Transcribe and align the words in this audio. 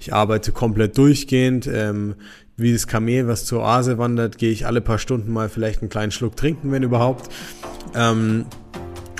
ich 0.00 0.14
arbeite 0.14 0.50
komplett 0.50 0.96
durchgehend, 0.96 1.66
ähm, 1.66 2.14
wie 2.56 2.72
das 2.72 2.86
Kamel, 2.86 3.28
was 3.28 3.44
zur 3.44 3.60
Oase 3.60 3.98
wandert, 3.98 4.38
gehe 4.38 4.50
ich 4.50 4.66
alle 4.66 4.80
paar 4.80 4.98
Stunden 4.98 5.32
mal 5.32 5.48
vielleicht 5.48 5.82
einen 5.82 5.90
kleinen 5.90 6.10
Schluck 6.10 6.36
trinken, 6.36 6.72
wenn 6.72 6.82
überhaupt. 6.82 7.30
Ähm, 7.94 8.46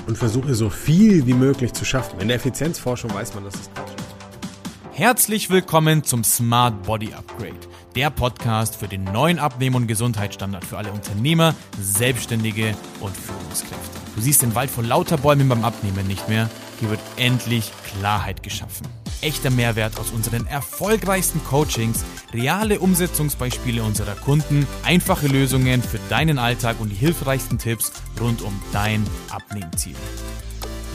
und 0.06 0.16
versuche 0.16 0.54
so 0.54 0.71
viel 0.71 1.27
wie 1.27 1.35
möglich 1.35 1.74
zu 1.74 1.85
schaffen. 1.85 2.19
In 2.21 2.29
der 2.29 2.38
Effizienzforschung 2.38 3.12
weiß 3.14 3.35
man, 3.35 3.45
dass 3.45 3.53
das 3.53 3.71
Quatsch 3.74 3.90
ist. 3.90 4.98
Herzlich 4.98 5.51
willkommen 5.51 6.03
zum 6.03 6.24
Smart 6.24 6.83
Body 6.83 7.12
Upgrade, 7.12 7.54
der 7.94 8.10
Podcast 8.10 8.76
für 8.76 8.88
den 8.88 9.04
neuen 9.04 9.38
Abnehmen- 9.38 9.76
und 9.76 9.87
Gesundheitsstandard 9.87 10.65
für 10.65 10.78
alle 10.78 10.90
Unternehmer, 10.90 11.54
Selbstständige 11.81 12.74
und 13.01 13.15
Führungskräfte. 13.15 13.99
Du 14.17 14.22
siehst 14.22 14.42
den 14.42 14.54
Wald 14.54 14.71
vor 14.71 14.83
lauter 14.83 15.19
Bäumen 15.19 15.49
beim 15.49 15.65
Abnehmen 15.65 16.06
nicht 16.06 16.28
mehr. 16.28 16.48
Hier 16.80 16.88
wird 16.88 17.01
endlich 17.19 17.70
Klarheit 17.84 18.42
geschaffen. 18.42 18.88
Echter 19.20 19.51
Mehrwert 19.51 20.01
aus 20.01 20.12
unseren 20.12 20.46
erfolgreichsten 20.46 21.45
Coachings, 21.45 22.06
reale 22.33 22.80
Umsetzungsbeispiele 22.80 23.82
unserer 23.82 24.14
Kunden, 24.14 24.66
einfache 24.82 25.27
Lösungen 25.27 25.82
für 25.82 25.98
deinen 26.09 26.38
Alltag 26.38 26.80
und 26.80 26.88
die 26.88 26.96
hilfreichsten 26.96 27.59
Tipps 27.59 27.92
rund 28.18 28.40
um 28.40 28.59
dein 28.73 29.04
Abnehmziel. 29.28 29.95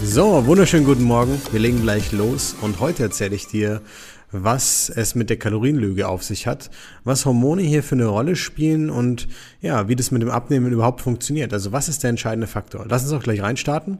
So, 0.03 0.47
wunderschönen 0.47 0.85
guten 0.85 1.03
Morgen. 1.03 1.39
Wir 1.51 1.59
legen 1.59 1.83
gleich 1.83 2.11
los 2.11 2.55
und 2.61 2.79
heute 2.79 3.03
erzähle 3.03 3.35
ich 3.35 3.45
dir, 3.45 3.83
was 4.31 4.89
es 4.89 5.13
mit 5.13 5.29
der 5.29 5.37
Kalorienlüge 5.37 6.07
auf 6.07 6.23
sich 6.23 6.47
hat, 6.47 6.71
was 7.03 7.27
Hormone 7.27 7.61
hier 7.61 7.83
für 7.83 7.93
eine 7.93 8.07
Rolle 8.07 8.35
spielen 8.35 8.89
und 8.89 9.27
ja, 9.61 9.87
wie 9.87 9.95
das 9.95 10.09
mit 10.09 10.23
dem 10.23 10.31
Abnehmen 10.31 10.71
überhaupt 10.71 11.01
funktioniert. 11.01 11.53
Also 11.53 11.71
was 11.71 11.89
ist 11.89 12.01
der 12.01 12.09
entscheidende 12.09 12.47
Faktor? 12.47 12.87
Lass 12.89 13.03
uns 13.03 13.13
auch 13.13 13.21
gleich 13.21 13.43
reinstarten. 13.43 13.99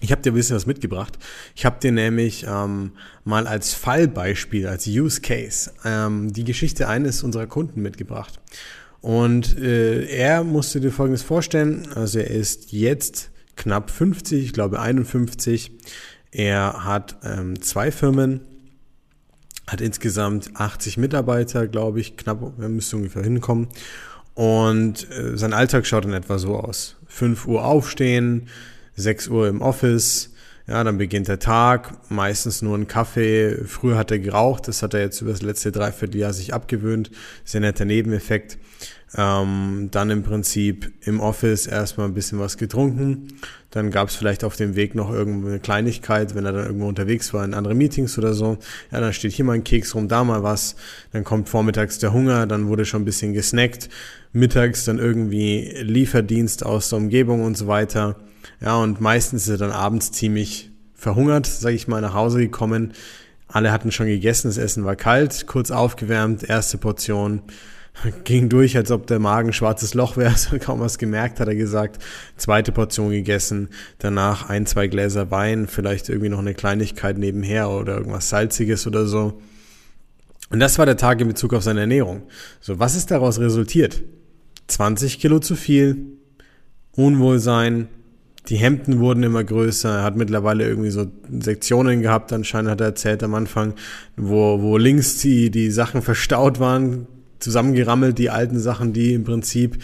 Ich 0.00 0.12
habe 0.12 0.20
dir 0.20 0.32
ein 0.32 0.34
bisschen 0.34 0.56
was 0.56 0.66
mitgebracht. 0.66 1.18
Ich 1.54 1.64
habe 1.64 1.80
dir 1.80 1.92
nämlich 1.92 2.44
ähm, 2.48 2.92
mal 3.24 3.46
als 3.46 3.72
Fallbeispiel, 3.72 4.66
als 4.66 4.86
Use 4.86 5.22
Case, 5.22 5.72
ähm, 5.84 6.32
die 6.32 6.44
Geschichte 6.44 6.88
eines 6.88 7.22
unserer 7.22 7.46
Kunden 7.46 7.80
mitgebracht. 7.80 8.40
Und 9.00 9.58
äh, 9.58 10.04
er 10.06 10.44
musste 10.44 10.80
dir 10.80 10.90
Folgendes 10.90 11.22
vorstellen. 11.22 11.88
Also 11.94 12.18
er 12.18 12.30
ist 12.30 12.72
jetzt 12.72 13.30
knapp 13.56 13.90
50, 13.90 14.44
ich 14.44 14.52
glaube 14.52 14.80
51. 14.80 15.72
Er 16.30 16.84
hat 16.84 17.16
ähm, 17.24 17.62
zwei 17.62 17.90
Firmen, 17.90 18.40
hat 19.66 19.80
insgesamt 19.80 20.50
80 20.54 20.98
Mitarbeiter, 20.98 21.66
glaube 21.68 22.00
ich, 22.00 22.18
knapp, 22.18 22.52
er 22.60 22.68
müsste 22.68 22.96
ungefähr 22.96 23.22
hinkommen. 23.22 23.68
Und 24.34 25.10
äh, 25.10 25.38
sein 25.38 25.54
Alltag 25.54 25.86
schaut 25.86 26.04
in 26.04 26.12
etwa 26.12 26.38
so 26.38 26.56
aus. 26.56 26.96
5 27.06 27.46
Uhr 27.46 27.64
aufstehen, 27.64 28.48
6 28.96 29.28
Uhr 29.28 29.48
im 29.48 29.60
Office, 29.60 30.30
ja, 30.68 30.82
dann 30.82 30.98
beginnt 30.98 31.28
der 31.28 31.38
Tag, 31.38 31.92
meistens 32.10 32.60
nur 32.60 32.76
ein 32.76 32.88
Kaffee. 32.88 33.56
Früher 33.66 33.96
hat 33.96 34.10
er 34.10 34.18
geraucht, 34.18 34.66
das 34.66 34.82
hat 34.82 34.94
er 34.94 35.00
jetzt 35.00 35.20
über 35.20 35.30
das 35.30 35.42
letzte 35.42 35.70
Dreivierteljahr 35.70 36.32
sich 36.32 36.52
abgewöhnt. 36.52 37.12
Sehr 37.44 37.60
netter 37.60 37.84
Nebeneffekt. 37.84 38.58
Ähm, 39.16 39.88
dann 39.92 40.10
im 40.10 40.24
Prinzip 40.24 40.92
im 41.02 41.20
Office 41.20 41.68
erstmal 41.68 42.08
ein 42.08 42.14
bisschen 42.14 42.40
was 42.40 42.56
getrunken. 42.58 43.28
Dann 43.70 43.92
gab 43.92 44.08
es 44.08 44.16
vielleicht 44.16 44.42
auf 44.42 44.56
dem 44.56 44.74
Weg 44.74 44.96
noch 44.96 45.12
irgendwo 45.12 45.46
eine 45.46 45.60
Kleinigkeit, 45.60 46.34
wenn 46.34 46.44
er 46.44 46.52
dann 46.52 46.66
irgendwo 46.66 46.88
unterwegs 46.88 47.32
war 47.32 47.44
in 47.44 47.54
andere 47.54 47.76
Meetings 47.76 48.18
oder 48.18 48.34
so. 48.34 48.58
Ja, 48.90 49.00
dann 49.00 49.12
steht 49.12 49.32
hier 49.32 49.44
mal 49.44 49.52
ein 49.52 49.62
Keks 49.62 49.94
rum, 49.94 50.08
da 50.08 50.24
mal 50.24 50.42
was. 50.42 50.74
Dann 51.12 51.22
kommt 51.22 51.48
vormittags 51.48 52.00
der 52.00 52.12
Hunger, 52.12 52.48
dann 52.48 52.66
wurde 52.66 52.84
schon 52.84 53.02
ein 53.02 53.04
bisschen 53.04 53.34
gesnackt. 53.34 53.88
Mittags 54.32 54.84
dann 54.84 54.98
irgendwie 54.98 55.72
Lieferdienst 55.80 56.66
aus 56.66 56.88
der 56.88 56.98
Umgebung 56.98 57.44
und 57.44 57.56
so 57.56 57.68
weiter. 57.68 58.16
Ja, 58.60 58.76
und 58.76 59.00
meistens 59.00 59.44
ist 59.44 59.48
er 59.50 59.58
dann 59.58 59.72
abends 59.72 60.12
ziemlich 60.12 60.70
verhungert, 60.94 61.46
sage 61.46 61.74
ich 61.74 61.88
mal, 61.88 62.00
nach 62.00 62.14
Hause 62.14 62.38
gekommen. 62.38 62.92
Alle 63.48 63.72
hatten 63.72 63.92
schon 63.92 64.06
gegessen, 64.06 64.48
das 64.48 64.58
Essen 64.58 64.84
war 64.84 64.96
kalt, 64.96 65.46
kurz 65.46 65.70
aufgewärmt, 65.70 66.42
erste 66.42 66.78
Portion 66.78 67.42
ging 68.24 68.48
durch, 68.48 68.76
als 68.76 68.90
ob 68.90 69.06
der 69.06 69.18
Magen 69.18 69.52
schwarzes 69.52 69.94
Loch 69.94 70.16
wäre, 70.16 70.34
so 70.36 70.58
kaum 70.58 70.80
was 70.80 70.98
gemerkt, 70.98 71.40
hat 71.40 71.48
er 71.48 71.54
gesagt. 71.54 72.02
Zweite 72.36 72.72
Portion 72.72 73.10
gegessen, 73.10 73.68
danach 73.98 74.48
ein, 74.48 74.66
zwei 74.66 74.88
Gläser 74.88 75.30
Wein, 75.30 75.66
vielleicht 75.66 76.08
irgendwie 76.08 76.28
noch 76.28 76.38
eine 76.38 76.54
Kleinigkeit 76.54 77.18
nebenher 77.18 77.70
oder 77.70 77.96
irgendwas 77.96 78.28
Salziges 78.28 78.86
oder 78.86 79.06
so. 79.06 79.40
Und 80.50 80.60
das 80.60 80.78
war 80.78 80.86
der 80.86 80.96
Tag 80.96 81.20
in 81.20 81.28
Bezug 81.28 81.54
auf 81.54 81.62
seine 81.62 81.80
Ernährung. 81.80 82.22
So, 82.60 82.78
was 82.78 82.94
ist 82.94 83.10
daraus 83.10 83.40
resultiert? 83.40 84.02
20 84.68 85.18
Kilo 85.18 85.40
zu 85.40 85.56
viel, 85.56 86.18
Unwohlsein, 86.92 87.88
die 88.48 88.56
Hemden 88.56 89.00
wurden 89.00 89.22
immer 89.22 89.42
größer. 89.42 89.98
Er 89.98 90.02
hat 90.02 90.16
mittlerweile 90.16 90.66
irgendwie 90.66 90.90
so 90.90 91.06
Sektionen 91.40 92.02
gehabt, 92.02 92.32
anscheinend 92.32 92.70
hat 92.70 92.80
er 92.80 92.88
erzählt 92.88 93.22
am 93.22 93.34
Anfang, 93.34 93.74
wo, 94.16 94.60
wo 94.62 94.76
links 94.76 95.18
die, 95.18 95.50
die 95.50 95.70
Sachen 95.70 96.02
verstaut 96.02 96.60
waren, 96.60 97.06
zusammengerammelt, 97.38 98.18
die 98.18 98.30
alten 98.30 98.58
Sachen, 98.58 98.92
die 98.92 99.14
im 99.14 99.24
Prinzip 99.24 99.78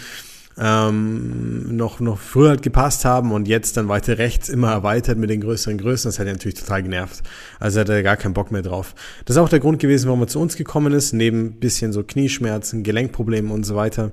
ähm, 0.58 1.76
noch, 1.76 2.00
noch 2.00 2.18
früher 2.18 2.50
halt 2.50 2.62
gepasst 2.62 3.04
haben 3.04 3.32
und 3.32 3.48
jetzt 3.48 3.76
dann 3.76 3.88
weiter 3.88 4.18
rechts 4.18 4.48
immer 4.48 4.70
erweitert 4.70 5.18
mit 5.18 5.30
den 5.30 5.40
größeren 5.40 5.78
Größen. 5.78 6.08
Das 6.08 6.18
hat 6.18 6.26
ihn 6.26 6.32
natürlich 6.32 6.60
total 6.60 6.82
genervt. 6.82 7.22
Also 7.58 7.80
hat 7.80 7.88
er 7.88 8.02
gar 8.02 8.16
keinen 8.16 8.34
Bock 8.34 8.52
mehr 8.52 8.62
drauf. 8.62 8.94
Das 9.24 9.36
ist 9.36 9.42
auch 9.42 9.48
der 9.48 9.60
Grund 9.60 9.78
gewesen, 9.78 10.06
warum 10.06 10.20
er 10.20 10.28
zu 10.28 10.40
uns 10.40 10.56
gekommen 10.56 10.92
ist, 10.92 11.12
neben 11.12 11.58
bisschen 11.58 11.92
so 11.92 12.02
Knieschmerzen, 12.02 12.82
Gelenkproblemen 12.82 13.50
und 13.50 13.64
so 13.64 13.76
weiter. 13.76 14.12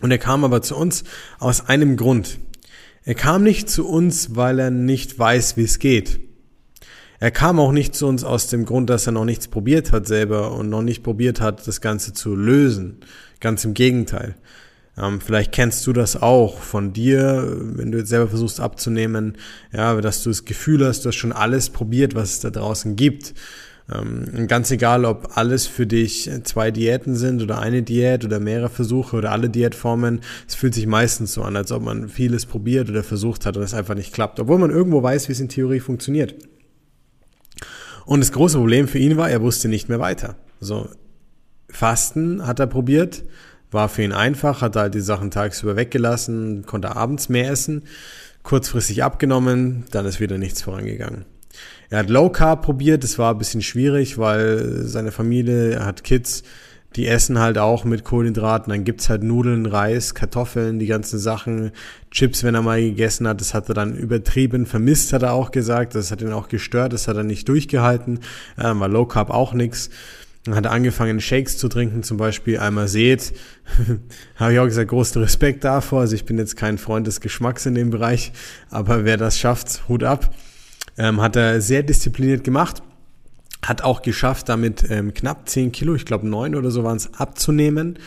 Und 0.00 0.10
er 0.10 0.18
kam 0.18 0.44
aber 0.44 0.62
zu 0.62 0.76
uns 0.76 1.04
aus 1.38 1.68
einem 1.68 1.96
Grund. 1.96 2.38
Er 3.04 3.14
kam 3.14 3.42
nicht 3.42 3.68
zu 3.68 3.86
uns, 3.88 4.36
weil 4.36 4.58
er 4.58 4.70
nicht 4.70 5.18
weiß, 5.18 5.56
wie 5.56 5.64
es 5.64 5.78
geht. 5.78 6.20
Er 7.18 7.30
kam 7.30 7.58
auch 7.58 7.72
nicht 7.72 7.94
zu 7.94 8.06
uns 8.06 8.24
aus 8.24 8.48
dem 8.48 8.64
Grund, 8.64 8.90
dass 8.90 9.06
er 9.06 9.12
noch 9.12 9.24
nichts 9.24 9.48
probiert 9.48 9.92
hat 9.92 10.06
selber 10.06 10.52
und 10.52 10.68
noch 10.68 10.82
nicht 10.82 11.02
probiert 11.02 11.40
hat, 11.40 11.66
das 11.66 11.80
Ganze 11.80 12.12
zu 12.12 12.34
lösen. 12.34 12.98
Ganz 13.40 13.64
im 13.64 13.74
Gegenteil. 13.74 14.36
Ähm, 14.98 15.20
vielleicht 15.20 15.52
kennst 15.52 15.86
du 15.86 15.92
das 15.92 16.20
auch 16.20 16.58
von 16.58 16.92
dir, 16.92 17.56
wenn 17.60 17.92
du 17.92 17.98
jetzt 17.98 18.10
selber 18.10 18.28
versuchst 18.28 18.60
abzunehmen, 18.60 19.38
ja, 19.72 20.00
dass 20.00 20.22
du 20.22 20.30
das 20.30 20.44
Gefühl 20.44 20.84
hast, 20.86 21.04
du 21.04 21.08
hast 21.08 21.16
schon 21.16 21.32
alles 21.32 21.70
probiert, 21.70 22.14
was 22.14 22.30
es 22.30 22.40
da 22.40 22.50
draußen 22.50 22.96
gibt. 22.96 23.34
Ähm, 23.92 24.46
ganz 24.48 24.70
egal, 24.70 25.04
ob 25.04 25.36
alles 25.36 25.66
für 25.66 25.86
dich 25.86 26.30
zwei 26.44 26.70
Diäten 26.70 27.16
sind 27.16 27.42
oder 27.42 27.58
eine 27.58 27.82
Diät 27.82 28.24
oder 28.24 28.40
mehrere 28.40 28.68
Versuche 28.68 29.16
oder 29.16 29.32
alle 29.32 29.50
Diätformen, 29.50 30.20
es 30.46 30.54
fühlt 30.54 30.74
sich 30.74 30.86
meistens 30.86 31.34
so 31.34 31.42
an, 31.42 31.56
als 31.56 31.72
ob 31.72 31.82
man 31.82 32.08
vieles 32.08 32.46
probiert 32.46 32.88
oder 32.88 33.02
versucht 33.02 33.46
hat 33.46 33.56
und 33.56 33.62
es 33.62 33.74
einfach 33.74 33.94
nicht 33.94 34.12
klappt, 34.12 34.40
obwohl 34.40 34.58
man 34.58 34.70
irgendwo 34.70 35.02
weiß, 35.02 35.28
wie 35.28 35.32
es 35.32 35.40
in 35.40 35.48
Theorie 35.48 35.80
funktioniert. 35.80 36.34
Und 38.04 38.20
das 38.20 38.32
große 38.32 38.58
Problem 38.58 38.88
für 38.88 38.98
ihn 38.98 39.16
war, 39.16 39.30
er 39.30 39.42
wusste 39.42 39.68
nicht 39.68 39.88
mehr 39.88 40.00
weiter. 40.00 40.36
So, 40.60 40.88
Fasten 41.68 42.46
hat 42.46 42.60
er 42.60 42.66
probiert, 42.66 43.24
war 43.70 43.88
für 43.88 44.02
ihn 44.02 44.12
einfach, 44.12 44.60
hat 44.60 44.76
halt 44.76 44.94
die 44.94 45.00
Sachen 45.00 45.30
tagsüber 45.30 45.76
weggelassen, 45.76 46.66
konnte 46.66 46.94
abends 46.96 47.28
mehr 47.28 47.50
essen, 47.50 47.84
kurzfristig 48.42 49.02
abgenommen, 49.02 49.84
dann 49.90 50.06
ist 50.06 50.20
wieder 50.20 50.38
nichts 50.38 50.62
vorangegangen. 50.62 51.24
Er 51.92 51.98
hat 51.98 52.08
Low 52.08 52.30
Carb 52.30 52.62
probiert, 52.62 53.04
das 53.04 53.18
war 53.18 53.34
ein 53.34 53.38
bisschen 53.38 53.60
schwierig, 53.60 54.16
weil 54.16 54.86
seine 54.86 55.12
Familie, 55.12 55.84
hat 55.84 56.04
Kids, 56.04 56.42
die 56.96 57.06
essen 57.06 57.38
halt 57.38 57.58
auch 57.58 57.84
mit 57.84 58.02
Kohlenhydraten. 58.02 58.72
Dann 58.72 58.84
gibt's 58.84 59.10
halt 59.10 59.22
Nudeln, 59.22 59.66
Reis, 59.66 60.14
Kartoffeln, 60.14 60.78
die 60.78 60.86
ganzen 60.86 61.18
Sachen, 61.18 61.70
Chips, 62.10 62.44
wenn 62.44 62.54
er 62.54 62.62
mal 62.62 62.80
gegessen 62.80 63.28
hat. 63.28 63.42
Das 63.42 63.52
hat 63.52 63.68
er 63.68 63.74
dann 63.74 63.94
übertrieben 63.94 64.64
vermisst, 64.64 65.12
hat 65.12 65.22
er 65.22 65.34
auch 65.34 65.50
gesagt. 65.50 65.94
Das 65.94 66.10
hat 66.10 66.22
ihn 66.22 66.32
auch 66.32 66.48
gestört, 66.48 66.94
das 66.94 67.08
hat 67.08 67.18
er 67.18 67.24
nicht 67.24 67.46
durchgehalten. 67.46 68.20
Ähm, 68.58 68.80
war 68.80 68.88
Low 68.88 69.04
Carb 69.04 69.28
auch 69.28 69.52
nix. 69.52 69.90
Dann 70.44 70.54
hat 70.54 70.64
er 70.64 70.70
angefangen, 70.70 71.20
Shakes 71.20 71.58
zu 71.58 71.68
trinken, 71.68 72.02
zum 72.02 72.16
Beispiel 72.16 72.58
einmal 72.58 72.88
seht. 72.88 73.34
Habe 74.36 74.54
ich 74.54 74.58
auch 74.58 74.64
gesagt, 74.64 74.88
großen 74.88 75.20
Respekt 75.20 75.62
davor. 75.62 76.00
Also 76.00 76.14
ich 76.14 76.24
bin 76.24 76.38
jetzt 76.38 76.56
kein 76.56 76.78
Freund 76.78 77.06
des 77.06 77.20
Geschmacks 77.20 77.66
in 77.66 77.74
dem 77.74 77.90
Bereich, 77.90 78.32
aber 78.70 79.04
wer 79.04 79.18
das 79.18 79.38
schafft, 79.38 79.86
Hut 79.90 80.04
ab. 80.04 80.34
Ähm, 80.98 81.20
hat 81.20 81.36
er 81.36 81.60
sehr 81.60 81.82
diszipliniert 81.82 82.44
gemacht. 82.44 82.82
Hat 83.64 83.82
auch 83.82 84.02
geschafft, 84.02 84.48
damit 84.48 84.84
ähm, 84.90 85.14
knapp 85.14 85.48
10 85.48 85.72
Kilo, 85.72 85.94
ich 85.94 86.04
glaube 86.04 86.26
9 86.26 86.54
oder 86.54 86.70
so 86.70 86.84
waren 86.84 86.96
es, 86.96 87.14
abzunehmen. 87.14 87.98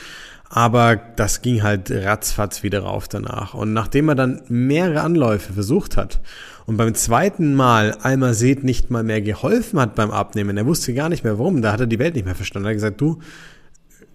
Aber 0.49 0.95
das 0.95 1.41
ging 1.41 1.63
halt 1.63 1.91
ratzfatz 1.91 2.61
wieder 2.61 2.81
rauf 2.81 3.07
danach. 3.07 3.53
Und 3.53 3.73
nachdem 3.73 4.09
er 4.09 4.15
dann 4.15 4.41
mehrere 4.47 5.01
Anläufe 5.01 5.53
versucht 5.53 5.97
hat 5.97 6.21
und 6.65 6.77
beim 6.77 6.93
zweiten 6.93 7.55
Mal 7.55 7.97
Almased 8.01 8.63
nicht 8.63 8.91
mal 8.91 9.03
mehr 9.03 9.21
geholfen 9.21 9.79
hat 9.79 9.95
beim 9.95 10.11
Abnehmen, 10.11 10.57
er 10.57 10.65
wusste 10.65 10.93
gar 10.93 11.09
nicht 11.09 11.23
mehr 11.23 11.39
warum, 11.39 11.61
da 11.61 11.71
hat 11.71 11.79
er 11.79 11.87
die 11.87 11.99
Welt 11.99 12.15
nicht 12.15 12.25
mehr 12.25 12.35
verstanden. 12.35 12.67
Er 12.67 12.69
hat 12.69 12.75
gesagt, 12.75 13.01
du, 13.01 13.19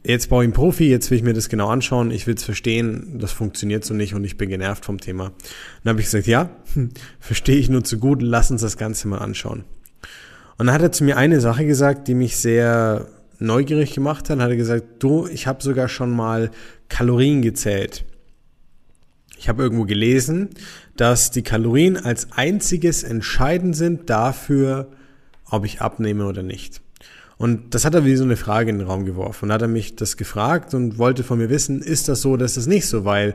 jetzt 0.05 0.29
brauche 0.29 0.43
ich 0.43 0.47
einen 0.47 0.52
Profi, 0.52 0.88
jetzt 0.88 1.11
will 1.11 1.19
ich 1.19 1.25
mir 1.25 1.35
das 1.35 1.49
genau 1.49 1.69
anschauen, 1.69 2.11
ich 2.11 2.26
will 2.26 2.35
es 2.35 2.44
verstehen, 2.44 3.19
das 3.19 3.32
funktioniert 3.32 3.85
so 3.85 3.94
nicht 3.94 4.14
und 4.14 4.25
ich 4.25 4.37
bin 4.37 4.49
genervt 4.49 4.85
vom 4.85 5.00
Thema. 5.00 5.32
Dann 5.82 5.91
habe 5.93 6.00
ich 6.00 6.06
gesagt, 6.06 6.26
ja, 6.26 6.50
hm, 6.75 6.91
verstehe 7.19 7.56
ich 7.56 7.69
nur 7.69 7.85
zu 7.85 7.99
gut, 7.99 8.23
lass 8.23 8.50
uns 8.50 8.62
das 8.62 8.76
Ganze 8.76 9.08
mal 9.08 9.19
anschauen. 9.19 9.64
Und 10.58 10.67
dann 10.67 10.75
hat 10.75 10.82
er 10.82 10.93
zu 10.93 11.05
mir 11.05 11.17
eine 11.17 11.41
Sache 11.41 11.64
gesagt, 11.64 12.06
die 12.06 12.14
mich 12.14 12.37
sehr 12.37 13.06
neugierig 13.38 13.94
gemacht 13.94 14.25
hat. 14.25 14.31
Dann 14.37 14.43
hat 14.43 14.50
er 14.50 14.56
gesagt, 14.56 14.85
du, 15.02 15.26
ich 15.26 15.47
habe 15.47 15.62
sogar 15.62 15.88
schon 15.88 16.11
mal 16.11 16.50
Kalorien 16.88 17.43
gezählt. 17.43 18.05
Ich 19.38 19.49
habe 19.49 19.62
irgendwo 19.62 19.85
gelesen, 19.85 20.50
dass 20.97 21.31
die 21.31 21.41
Kalorien 21.41 21.97
als 21.97 22.32
einziges 22.32 23.02
entscheidend 23.02 23.75
sind 23.75 24.11
dafür, 24.11 24.93
ob 25.47 25.64
ich 25.64 25.81
abnehme 25.81 26.26
oder 26.26 26.43
nicht. 26.43 26.82
Und 27.40 27.75
das 27.75 27.87
hat 27.87 27.94
er 27.94 28.04
wie 28.04 28.16
so 28.16 28.25
eine 28.25 28.37
Frage 28.37 28.69
in 28.69 28.81
den 28.81 28.87
Raum 28.87 29.06
geworfen. 29.06 29.46
Und 29.46 29.52
hat 29.54 29.62
er 29.62 29.69
mich 29.69 29.96
das 29.96 30.19
gefragt 30.19 30.75
und 30.75 30.98
wollte 30.98 31.25
von 31.25 31.38
mir 31.38 31.48
wissen, 31.48 31.81
ist 31.81 32.06
das 32.06 32.20
so, 32.20 32.37
dass 32.37 32.52
das 32.52 32.66
nicht 32.66 32.87
so, 32.87 33.06
weil 33.06 33.34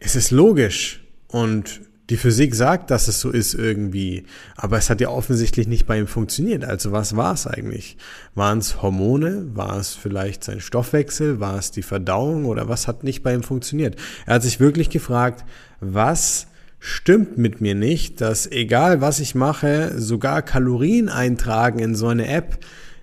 es 0.00 0.16
ist 0.16 0.32
logisch 0.32 1.04
und 1.28 1.82
die 2.10 2.16
Physik 2.16 2.56
sagt, 2.56 2.90
dass 2.90 3.06
es 3.06 3.20
so 3.20 3.30
ist 3.30 3.54
irgendwie, 3.54 4.24
aber 4.56 4.76
es 4.76 4.90
hat 4.90 5.00
ja 5.00 5.08
offensichtlich 5.08 5.68
nicht 5.68 5.86
bei 5.86 6.00
ihm 6.00 6.08
funktioniert. 6.08 6.64
Also 6.64 6.90
was 6.90 7.14
war 7.14 7.32
es 7.34 7.46
eigentlich? 7.46 7.96
Waren 8.34 8.58
es 8.58 8.82
Hormone? 8.82 9.54
War 9.54 9.78
es 9.78 9.94
vielleicht 9.94 10.42
sein 10.42 10.60
Stoffwechsel? 10.60 11.38
War 11.38 11.58
es 11.58 11.70
die 11.70 11.82
Verdauung? 11.82 12.44
Oder 12.44 12.68
was 12.68 12.88
hat 12.88 13.04
nicht 13.04 13.22
bei 13.22 13.34
ihm 13.34 13.44
funktioniert? 13.44 13.94
Er 14.26 14.34
hat 14.34 14.42
sich 14.42 14.58
wirklich 14.58 14.90
gefragt, 14.90 15.44
was 15.78 16.47
stimmt 16.78 17.38
mit 17.38 17.60
mir 17.60 17.74
nicht, 17.74 18.20
dass 18.20 18.50
egal 18.50 19.00
was 19.00 19.20
ich 19.20 19.34
mache, 19.34 19.92
sogar 19.96 20.42
Kalorien 20.42 21.08
eintragen 21.08 21.78
in 21.78 21.94
so 21.94 22.08
eine 22.08 22.28
App 22.28 22.58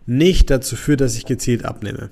nicht 0.05 0.49
dazu 0.49 0.75
führt, 0.75 1.01
dass 1.01 1.15
ich 1.15 1.25
gezielt 1.25 1.65
abnehme. 1.65 2.09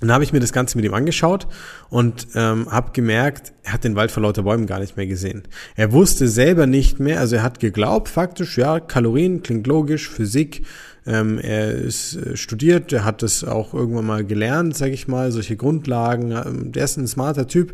Dann 0.00 0.12
habe 0.12 0.24
ich 0.24 0.32
mir 0.32 0.40
das 0.40 0.52
Ganze 0.52 0.76
mit 0.76 0.84
ihm 0.84 0.92
angeschaut 0.92 1.46
und 1.88 2.28
ähm, 2.34 2.70
habe 2.70 2.92
gemerkt, 2.92 3.54
er 3.62 3.72
hat 3.72 3.84
den 3.84 3.96
Wald 3.96 4.10
vor 4.10 4.22
lauter 4.22 4.42
Bäumen 4.42 4.66
gar 4.66 4.78
nicht 4.78 4.98
mehr 4.98 5.06
gesehen. 5.06 5.44
Er 5.74 5.90
wusste 5.92 6.28
selber 6.28 6.66
nicht 6.66 7.00
mehr, 7.00 7.18
also 7.18 7.36
er 7.36 7.42
hat 7.42 7.60
geglaubt, 7.60 8.10
faktisch, 8.10 8.58
ja, 8.58 8.78
Kalorien 8.78 9.42
klingt 9.42 9.66
logisch, 9.66 10.10
Physik, 10.10 10.66
ähm, 11.06 11.38
er 11.38 11.72
ist 11.72 12.16
äh, 12.16 12.36
studiert, 12.36 12.92
er 12.92 13.04
hat 13.04 13.22
das 13.22 13.42
auch 13.42 13.72
irgendwann 13.72 14.06
mal 14.06 14.24
gelernt, 14.24 14.76
sage 14.76 14.92
ich 14.92 15.08
mal, 15.08 15.32
solche 15.32 15.56
Grundlagen. 15.56 16.32
Ähm, 16.32 16.72
der 16.72 16.84
ist 16.84 16.96
ein 16.96 17.06
smarter 17.06 17.46
Typ. 17.46 17.72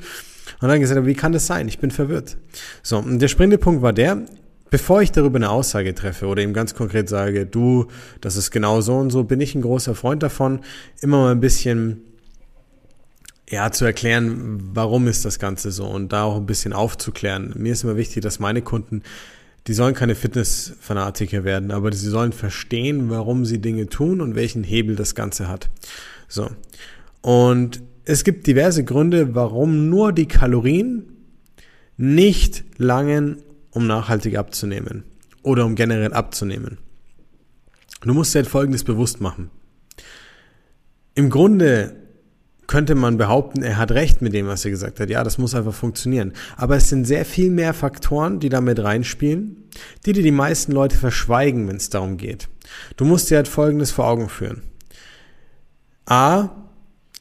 Und 0.61 0.69
dann 0.69 0.81
gesagt, 0.81 1.05
wie 1.07 1.15
kann 1.15 1.33
das 1.33 1.47
sein? 1.47 1.69
Ich 1.69 1.79
bin 1.79 1.91
verwirrt. 1.91 2.37
So, 2.83 2.99
und 2.99 3.19
der 3.19 3.29
springende 3.29 3.59
Punkt 3.59 3.83
war 3.83 3.93
der, 3.93 4.23
bevor 4.71 5.03
ich 5.03 5.13
darüber 5.13 5.37
eine 5.37 5.51
Aussage 5.51 5.95
treffe 5.95 6.27
oder 6.27 6.43
ihm 6.43 6.55
ganz 6.55 6.75
konkret 6.75 7.09
sage, 7.09 7.47
du, 7.47 7.87
das 8.21 8.37
ist 8.37 8.51
genau 8.51 8.81
so 8.81 8.97
und 8.97 9.11
so, 9.11 9.25
bin 9.25 9.41
ich 9.41 9.55
ein 9.55 9.63
großer 9.63 9.95
Freund 9.95 10.23
davon, 10.23 10.61
immer 11.01 11.19
mal 11.19 11.33
ein 11.33 11.41
bisschen 11.41 12.01
ja, 13.51 13.71
zu 13.71 13.85
erklären, 13.85 14.71
warum 14.73 15.09
ist 15.09 15.27
das 15.27 15.39
Ganze 15.39 15.73
so 15.73 15.87
und 15.87 16.11
da 16.13 16.25
auch 16.25 16.37
ein 16.37 16.47
bisschen 16.47 16.73
aufzuklären. 16.73 17.53
Mir 17.55 17.75
ist 17.75 17.85
immer 17.85 17.99
wichtig, 17.99 18.23
dass 18.23 18.39
meine 18.39 18.63
Kunden, 18.63 19.03
die 19.67 19.75
sollen 19.75 19.95
keine 19.95 20.15
Fitness-Fanatiker 20.15 21.45
werden, 21.45 21.71
aber 21.71 21.93
sie 21.93 22.09
sollen 22.09 22.33
verstehen, 22.33 23.11
warum 23.11 23.45
sie 23.45 23.59
Dinge 23.59 23.89
tun 23.89 24.23
und 24.23 24.35
welchen 24.37 24.65
Hebel 24.65 24.97
das 24.97 25.15
Ganze 25.15 25.49
hat. 25.49 25.69
So. 26.29 26.51
Und 27.21 27.83
es 28.05 28.25
gibt 28.25 28.47
diverse 28.47 28.85
Gründe, 28.85 29.35
warum 29.35 29.89
nur 29.89 30.13
die 30.13 30.27
Kalorien 30.27 31.05
nicht 31.97 32.65
langen, 32.79 33.43
um 33.71 33.87
nachhaltig 33.87 34.37
abzunehmen 34.37 35.05
oder 35.43 35.65
um 35.65 35.75
generell 35.75 36.13
abzunehmen. 36.13 36.79
Du 38.03 38.15
musst 38.15 38.35
dir 38.35 38.41
halt 38.41 38.49
Folgendes 38.49 38.85
bewusst 38.85 39.21
machen. 39.21 39.51
Im 41.15 41.31
Grunde 41.31 41.97
könnte 42.67 42.95
man 42.95 43.19
behaupten, 43.19 43.63
er 43.63 43.77
hat 43.77 43.93
recht 43.93 44.23
mit 44.23 44.33
dem, 44.33 44.47
was 44.47 44.65
er 44.65 44.71
gesagt 44.71 44.99
hat. 44.99 45.11
Ja, 45.11 45.23
das 45.25 45.37
muss 45.37 45.55
einfach 45.55 45.75
funktionieren. 45.75 46.33
Aber 46.57 46.77
es 46.77 46.89
sind 46.89 47.05
sehr 47.05 47.25
viel 47.25 47.51
mehr 47.51 47.75
Faktoren, 47.75 48.41
die 48.41 48.49
damit 48.49 48.83
reinspielen, 48.83 49.65
die 50.07 50.13
dir 50.13 50.23
die 50.23 50.31
meisten 50.31 50.73
Leute 50.73 50.97
verschweigen, 50.97 51.69
wenn 51.69 51.77
es 51.77 51.91
darum 51.91 52.17
geht. 52.17 52.49
Du 52.97 53.05
musst 53.05 53.31
dir 53.31 53.37
halt 53.37 53.49
Folgendes 53.49 53.91
vor 53.91 54.07
Augen 54.07 54.29
führen. 54.29 54.63
A, 56.07 56.62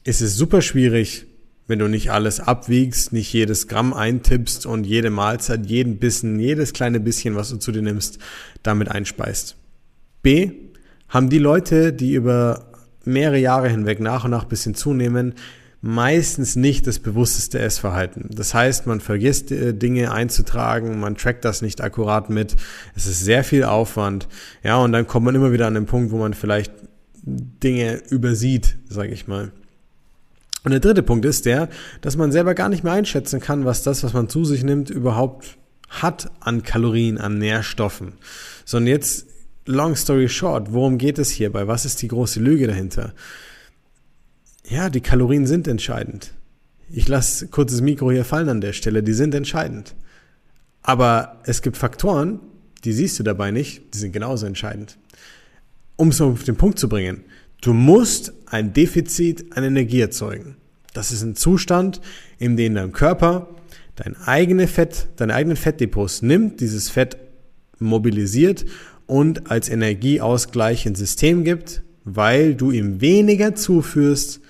ist 0.03 0.21
es 0.21 0.35
super 0.35 0.61
schwierig, 0.61 1.25
wenn 1.67 1.79
du 1.79 1.87
nicht 1.87 2.11
alles 2.11 2.39
abwiegst, 2.39 3.13
nicht 3.13 3.31
jedes 3.31 3.67
Gramm 3.67 3.93
eintippst 3.93 4.65
und 4.65 4.85
jede 4.85 5.09
Mahlzeit, 5.09 5.67
jeden 5.67 5.97
Bissen, 5.99 6.39
jedes 6.39 6.73
kleine 6.73 6.99
bisschen, 6.99 7.35
was 7.35 7.49
du 7.49 7.57
zu 7.57 7.71
dir 7.71 7.81
nimmst, 7.81 8.19
damit 8.63 8.89
einspeist. 8.89 9.55
B, 10.21 10.51
haben 11.07 11.29
die 11.29 11.39
Leute, 11.39 11.93
die 11.93 12.13
über 12.13 12.71
mehrere 13.05 13.39
Jahre 13.39 13.69
hinweg 13.69 13.99
nach 13.99 14.25
und 14.25 14.31
nach 14.31 14.45
bisschen 14.45 14.75
zunehmen, 14.75 15.33
meistens 15.81 16.55
nicht 16.55 16.85
das 16.85 16.99
bewussteste 16.99 17.59
Essverhalten. 17.59 18.29
Das 18.29 18.53
heißt, 18.53 18.85
man 18.85 18.99
vergisst 18.99 19.51
äh, 19.51 19.73
Dinge 19.73 20.11
einzutragen, 20.11 20.99
man 20.99 21.15
trackt 21.15 21.43
das 21.43 21.61
nicht 21.61 21.81
akkurat 21.81 22.29
mit. 22.29 22.55
Es 22.95 23.07
ist 23.07 23.23
sehr 23.23 23.43
viel 23.43 23.63
Aufwand. 23.63 24.27
Ja, 24.63 24.77
und 24.77 24.91
dann 24.91 25.07
kommt 25.07 25.25
man 25.25 25.35
immer 25.35 25.51
wieder 25.51 25.67
an 25.67 25.73
den 25.73 25.87
Punkt, 25.87 26.11
wo 26.11 26.17
man 26.17 26.33
vielleicht 26.33 26.71
Dinge 27.23 28.01
übersieht, 28.09 28.77
sage 28.89 29.11
ich 29.11 29.27
mal. 29.27 29.51
Und 30.63 30.71
der 30.71 30.79
dritte 30.79 31.03
Punkt 31.03 31.25
ist 31.25 31.45
der, 31.45 31.69
dass 32.01 32.17
man 32.17 32.31
selber 32.31 32.53
gar 32.53 32.69
nicht 32.69 32.83
mehr 32.83 32.93
einschätzen 32.93 33.39
kann, 33.39 33.65
was 33.65 33.83
das, 33.83 34.03
was 34.03 34.13
man 34.13 34.29
zu 34.29 34.45
sich 34.45 34.63
nimmt, 34.63 34.89
überhaupt 34.89 35.57
hat 35.89 36.31
an 36.39 36.63
Kalorien, 36.63 37.17
an 37.17 37.37
Nährstoffen. 37.37 38.13
Sondern 38.63 38.87
jetzt 38.87 39.27
long 39.65 39.95
story 39.95 40.29
short, 40.29 40.71
worum 40.71 40.97
geht 40.97 41.19
es 41.19 41.29
hierbei? 41.29 41.67
Was 41.67 41.85
ist 41.85 42.01
die 42.01 42.07
große 42.07 42.39
Lüge 42.39 42.67
dahinter? 42.67 43.13
Ja, 44.67 44.89
die 44.89 45.01
Kalorien 45.01 45.47
sind 45.47 45.67
entscheidend. 45.67 46.33
Ich 46.89 47.07
lasse 47.07 47.47
kurzes 47.47 47.81
Mikro 47.81 48.11
hier 48.11 48.25
fallen 48.25 48.49
an 48.49 48.61
der 48.61 48.73
Stelle, 48.73 49.03
die 49.03 49.13
sind 49.13 49.33
entscheidend. 49.33 49.95
Aber 50.83 51.41
es 51.43 51.61
gibt 51.61 51.77
Faktoren, 51.77 52.39
die 52.83 52.93
siehst 52.93 53.19
du 53.19 53.23
dabei 53.23 53.51
nicht, 53.51 53.93
die 53.93 53.97
sind 53.97 54.11
genauso 54.11 54.45
entscheidend. 54.45 54.97
Um 55.95 56.09
es 56.09 56.21
auf 56.21 56.43
den 56.43 56.55
Punkt 56.55 56.79
zu 56.79 56.89
bringen, 56.89 57.23
du 57.61 57.73
musst 57.73 58.33
ein 58.47 58.73
Defizit 58.73 59.55
an 59.55 59.63
Energie 59.63 60.01
erzeugen. 60.01 60.57
Das 60.93 61.11
ist 61.11 61.23
ein 61.23 61.35
Zustand, 61.35 62.01
in 62.37 62.57
dem 62.57 62.75
dein 62.75 62.91
Körper 62.91 63.47
dein 63.95 64.17
eigene 64.17 64.67
Fett, 64.67 65.09
deine 65.17 65.33
eigenen 65.33 65.57
Fettdepots 65.57 66.21
nimmt, 66.21 66.59
dieses 66.59 66.89
Fett 66.89 67.17
mobilisiert 67.79 68.65
und 69.05 69.51
als 69.51 69.69
Energieausgleich 69.69 70.85
ins 70.85 70.99
System 70.99 71.43
gibt, 71.43 71.83
weil 72.03 72.55
du 72.55 72.71
ihm 72.71 73.01
weniger 73.01 73.55
zuführst, 73.55 74.41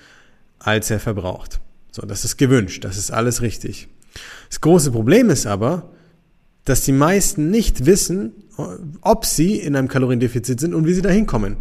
als 0.58 0.90
er 0.90 1.00
verbraucht. 1.00 1.60
So, 1.90 2.02
das 2.02 2.24
ist 2.24 2.36
gewünscht, 2.36 2.84
das 2.84 2.96
ist 2.96 3.10
alles 3.10 3.42
richtig. 3.42 3.88
Das 4.48 4.60
große 4.60 4.90
Problem 4.90 5.28
ist 5.30 5.46
aber, 5.46 5.90
dass 6.64 6.84
die 6.84 6.92
meisten 6.92 7.50
nicht 7.50 7.86
wissen, 7.86 8.32
ob 9.00 9.26
sie 9.26 9.56
in 9.56 9.74
einem 9.74 9.88
Kaloriendefizit 9.88 10.60
sind 10.60 10.74
und 10.74 10.86
wie 10.86 10.94
sie 10.94 11.02
da 11.02 11.10
hinkommen. 11.10 11.56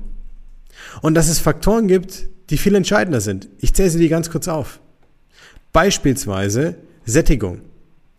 Und 1.02 1.16
dass 1.16 1.30
es 1.30 1.40
Faktoren 1.40 1.88
gibt, 1.88 2.28
die 2.50 2.58
viel 2.58 2.76
entscheidender 2.76 3.22
sind. 3.22 3.50
Ich 3.60 3.74
zähle 3.74 3.90
sie 3.90 4.00
die 4.00 4.10
ganz 4.10 4.30
kurz 4.30 4.48
auf. 4.48 4.80
Beispielsweise 5.72 6.76
Sättigung. 7.06 7.62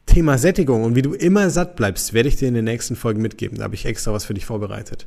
Thema 0.07 0.37
Sättigung 0.37 0.85
und 0.85 0.95
wie 0.95 1.03
du 1.03 1.15
immer 1.15 1.49
satt 1.51 1.77
bleibst, 1.77 2.13
werde 2.13 2.29
ich 2.29 2.37
dir 2.37 2.49
in 2.49 2.55
den 2.55 2.65
nächsten 2.65 2.97
Folgen 2.97 3.23
mitgeben. 3.23 3.59
Da 3.59 3.65
habe 3.65 3.75
ich 3.75 3.87
extra 3.87 4.13
was 4.13 4.25
für 4.25 4.35
dich 4.35 4.45
vorbereitet. 4.45 5.07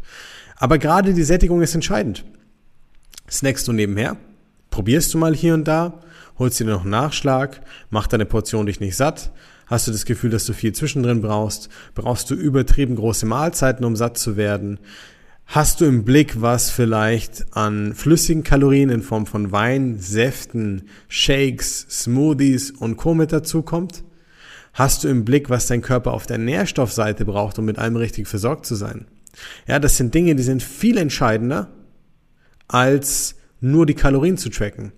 Aber 0.57 0.77
gerade 0.77 1.13
die 1.13 1.23
Sättigung 1.23 1.61
ist 1.61 1.75
entscheidend. 1.75 2.23
Snackst 3.29 3.67
du 3.67 3.73
nebenher? 3.73 4.17
Probierst 4.69 5.13
du 5.13 5.17
mal 5.17 5.35
hier 5.35 5.53
und 5.53 5.67
da? 5.67 6.01
Holst 6.37 6.59
dir 6.59 6.65
noch 6.65 6.81
einen 6.81 6.91
Nachschlag? 6.91 7.61
Macht 7.89 8.13
deine 8.13 8.25
Portion 8.25 8.65
dich 8.65 8.79
nicht 8.79 8.95
satt? 8.95 9.31
Hast 9.67 9.87
du 9.87 9.91
das 9.91 10.05
Gefühl, 10.05 10.29
dass 10.29 10.45
du 10.45 10.53
viel 10.53 10.73
zwischendrin 10.73 11.21
brauchst? 11.21 11.69
Brauchst 11.95 12.29
du 12.29 12.35
übertrieben 12.35 12.95
große 12.95 13.25
Mahlzeiten, 13.25 13.85
um 13.85 13.95
satt 13.95 14.17
zu 14.17 14.37
werden? 14.37 14.79
Hast 15.47 15.79
du 15.79 15.85
im 15.85 16.03
Blick, 16.03 16.41
was 16.41 16.69
vielleicht 16.69 17.45
an 17.55 17.93
flüssigen 17.93 18.43
Kalorien 18.43 18.89
in 18.89 19.01
Form 19.01 19.25
von 19.25 19.51
Wein, 19.51 19.99
Säften, 19.99 20.89
Shakes, 21.07 21.85
Smoothies 21.89 22.71
und 22.71 22.97
Co. 22.97 23.13
mit 23.13 23.31
dazu 23.31 23.61
kommt? 23.61 24.03
Hast 24.73 25.03
du 25.03 25.07
im 25.07 25.23
Blick, 25.23 25.49
was 25.49 25.67
dein 25.67 25.81
Körper 25.81 26.13
auf 26.13 26.25
der 26.25 26.39
Nährstoffseite 26.39 27.23
braucht, 27.23 27.57
um 27.59 27.65
mit 27.65 27.77
allem 27.77 27.95
richtig 27.95 28.27
versorgt 28.27 28.65
zu 28.65 28.75
sein? 28.75 29.05
Ja, 29.67 29.79
das 29.79 29.97
sind 29.97 30.13
Dinge, 30.13 30.35
die 30.35 30.43
sind 30.43 30.63
viel 30.63 30.97
entscheidender, 30.97 31.69
als 32.67 33.35
nur 33.61 33.85
die 33.85 33.93
Kalorien 33.93 34.37
zu 34.37 34.49
tracken. 34.49 34.91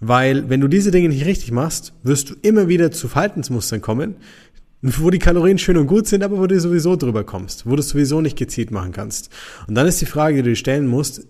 Weil 0.00 0.48
wenn 0.48 0.60
du 0.60 0.66
diese 0.66 0.90
Dinge 0.90 1.10
nicht 1.10 1.26
richtig 1.26 1.52
machst, 1.52 1.92
wirst 2.02 2.30
du 2.30 2.34
immer 2.42 2.66
wieder 2.66 2.90
zu 2.90 3.06
Verhaltensmustern 3.06 3.80
kommen, 3.80 4.16
wo 4.82 5.10
die 5.10 5.18
Kalorien 5.20 5.58
schön 5.58 5.76
und 5.76 5.86
gut 5.86 6.08
sind, 6.08 6.22
aber 6.22 6.38
wo 6.38 6.46
du 6.46 6.58
sowieso 6.60 6.96
drüber 6.96 7.24
kommst, 7.24 7.66
wo 7.66 7.76
du 7.76 7.80
es 7.80 7.88
sowieso 7.88 8.20
nicht 8.20 8.36
gezielt 8.36 8.72
machen 8.72 8.92
kannst. 8.92 9.30
Und 9.68 9.76
dann 9.76 9.86
ist 9.86 10.00
die 10.00 10.06
Frage, 10.06 10.36
die 10.36 10.42
du 10.42 10.48
dir 10.50 10.56
stellen 10.56 10.88
musst, 10.88 11.24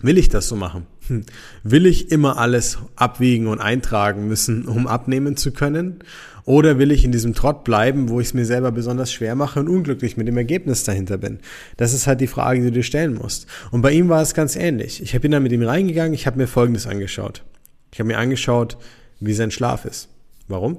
will 0.00 0.16
ich 0.16 0.30
das 0.30 0.48
so 0.48 0.56
machen? 0.56 0.86
Hm. 1.08 1.24
Will 1.62 1.84
ich 1.84 2.10
immer 2.10 2.38
alles 2.38 2.78
abwiegen 2.96 3.46
und 3.46 3.60
eintragen 3.60 4.26
müssen, 4.26 4.66
um 4.66 4.86
abnehmen 4.86 5.36
zu 5.36 5.52
können? 5.52 6.02
Oder 6.46 6.78
will 6.78 6.90
ich 6.90 7.04
in 7.04 7.12
diesem 7.12 7.34
Trott 7.34 7.62
bleiben, 7.64 8.08
wo 8.08 8.20
ich 8.20 8.28
es 8.28 8.34
mir 8.34 8.46
selber 8.46 8.72
besonders 8.72 9.12
schwer 9.12 9.34
mache 9.34 9.60
und 9.60 9.68
unglücklich 9.68 10.16
mit 10.16 10.26
dem 10.26 10.38
Ergebnis 10.38 10.84
dahinter 10.84 11.18
bin? 11.18 11.40
Das 11.76 11.92
ist 11.92 12.06
halt 12.06 12.22
die 12.22 12.26
Frage, 12.26 12.60
die 12.60 12.66
du 12.68 12.72
dir 12.72 12.82
stellen 12.82 13.14
musst. 13.14 13.46
Und 13.70 13.82
bei 13.82 13.92
ihm 13.92 14.08
war 14.08 14.22
es 14.22 14.32
ganz 14.32 14.56
ähnlich. 14.56 15.02
Ich 15.02 15.20
bin 15.20 15.30
dann 15.30 15.42
mit 15.42 15.52
ihm 15.52 15.62
reingegangen, 15.62 16.14
ich 16.14 16.26
habe 16.26 16.38
mir 16.38 16.46
Folgendes 16.46 16.86
angeschaut. 16.86 17.44
Ich 17.92 18.00
habe 18.00 18.08
mir 18.08 18.18
angeschaut, 18.18 18.78
wie 19.20 19.34
sein 19.34 19.50
Schlaf 19.50 19.84
ist. 19.84 20.08
Warum? 20.48 20.78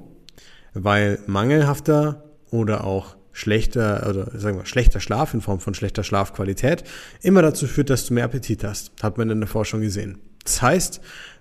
Weil 0.74 1.18
mangelhafter 1.26 2.24
oder 2.50 2.84
auch 2.84 3.16
schlechter 3.32 4.06
oder 4.08 4.38
sagen 4.38 4.58
wir 4.58 4.66
schlechter 4.66 5.00
Schlaf 5.00 5.34
in 5.34 5.40
Form 5.40 5.58
von 5.58 5.74
schlechter 5.74 6.04
Schlafqualität 6.04 6.84
immer 7.22 7.42
dazu 7.42 7.66
führt, 7.66 7.90
dass 7.90 8.06
du 8.06 8.14
mehr 8.14 8.24
Appetit 8.24 8.62
hast. 8.64 8.92
Hat 9.02 9.18
man 9.18 9.30
in 9.30 9.40
der 9.40 9.48
Forschung 9.48 9.80
gesehen. 9.80 10.18
Das 10.44 10.60
heißt, 10.60 11.00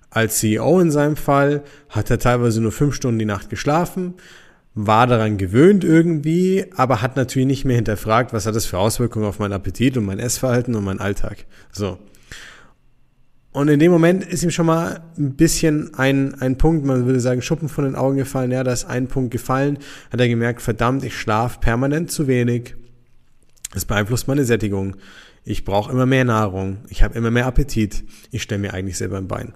als 0.10 0.40
CEO 0.40 0.80
in 0.80 0.92
seinem 0.92 1.16
Fall 1.16 1.64
hat 1.90 2.10
er 2.10 2.20
teilweise 2.20 2.62
nur 2.62 2.72
fünf 2.72 2.96
Stunden 2.96 3.20
die 3.20 3.26
Nacht 3.26 3.50
geschlafen, 3.50 4.16
war 4.74 5.08
daran 5.08 5.38
gewöhnt 5.38 5.84
irgendwie, 5.84 6.66
aber 6.76 7.02
hat 7.02 7.18
natürlich 7.18 7.48
nicht 7.48 7.66
mehr 7.66 7.76
hinterfragt, 7.76 8.32
was 8.32 8.46
hat 8.46 8.56
das 8.56 8.66
für 8.66 8.78
Auswirkungen 8.78 9.26
auf 9.26 9.40
meinen 9.40 9.54
Appetit 9.54 9.98
und 9.98 10.06
mein 10.06 10.20
Essverhalten 10.20 10.76
und 10.76 10.84
meinen 10.84 11.00
Alltag. 11.00 11.46
So. 11.72 11.98
Und 13.53 13.67
in 13.67 13.79
dem 13.79 13.91
Moment 13.91 14.25
ist 14.25 14.43
ihm 14.43 14.51
schon 14.51 14.65
mal 14.65 15.01
ein 15.17 15.36
bisschen 15.36 15.93
ein, 15.96 16.36
ein 16.36 16.58
Punkt, 16.58 16.86
man 16.86 17.05
würde 17.05 17.20
sagen, 17.20 17.41
Schuppen 17.41 17.67
von 17.67 17.84
den 17.84 17.96
Augen 17.96 18.15
gefallen. 18.15 18.51
Ja, 18.51 18.63
da 18.63 18.72
ist 18.72 18.86
ein 18.86 19.08
Punkt 19.08 19.31
gefallen. 19.31 19.77
Hat 20.10 20.22
er 20.22 20.29
gemerkt, 20.29 20.62
verdammt, 20.62 21.03
ich 21.03 21.17
schlafe 21.17 21.60
permanent 21.60 22.12
zu 22.12 22.27
wenig. 22.27 22.75
Das 23.74 23.86
beeinflusst 23.86 24.27
meine 24.27 24.46
Sättigung. 24.46 24.96
Ich 25.43 25.65
brauche 25.65 25.91
immer 25.91 26.05
mehr 26.05 26.24
Nahrung. 26.24 26.77
Ich 26.89 27.03
habe 27.03 27.17
immer 27.17 27.31
mehr 27.31 27.46
Appetit. 27.46 28.03
Ich 28.31 28.43
stelle 28.43 28.62
mir 28.62 28.74
eigentlich 28.74 28.98
selber 28.98 29.17
ein 29.17 29.27
Bein. 29.27 29.53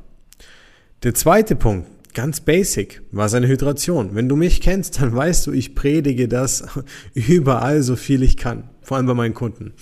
Der 1.03 1.13
zweite 1.13 1.55
Punkt, 1.55 1.87
ganz 2.13 2.41
basic, 2.41 3.01
war 3.11 3.29
seine 3.29 3.47
Hydration. 3.47 4.15
Wenn 4.15 4.27
du 4.27 4.35
mich 4.35 4.59
kennst, 4.59 5.01
dann 5.01 5.15
weißt 5.15 5.47
du, 5.47 5.51
ich 5.51 5.75
predige 5.75 6.27
das 6.27 6.65
überall 7.13 7.81
so 7.81 7.95
viel 7.95 8.23
ich 8.23 8.35
kann. 8.35 8.69
Vor 8.81 8.97
allem 8.97 9.05
bei 9.05 9.13
meinen 9.13 9.33
Kunden. 9.33 9.73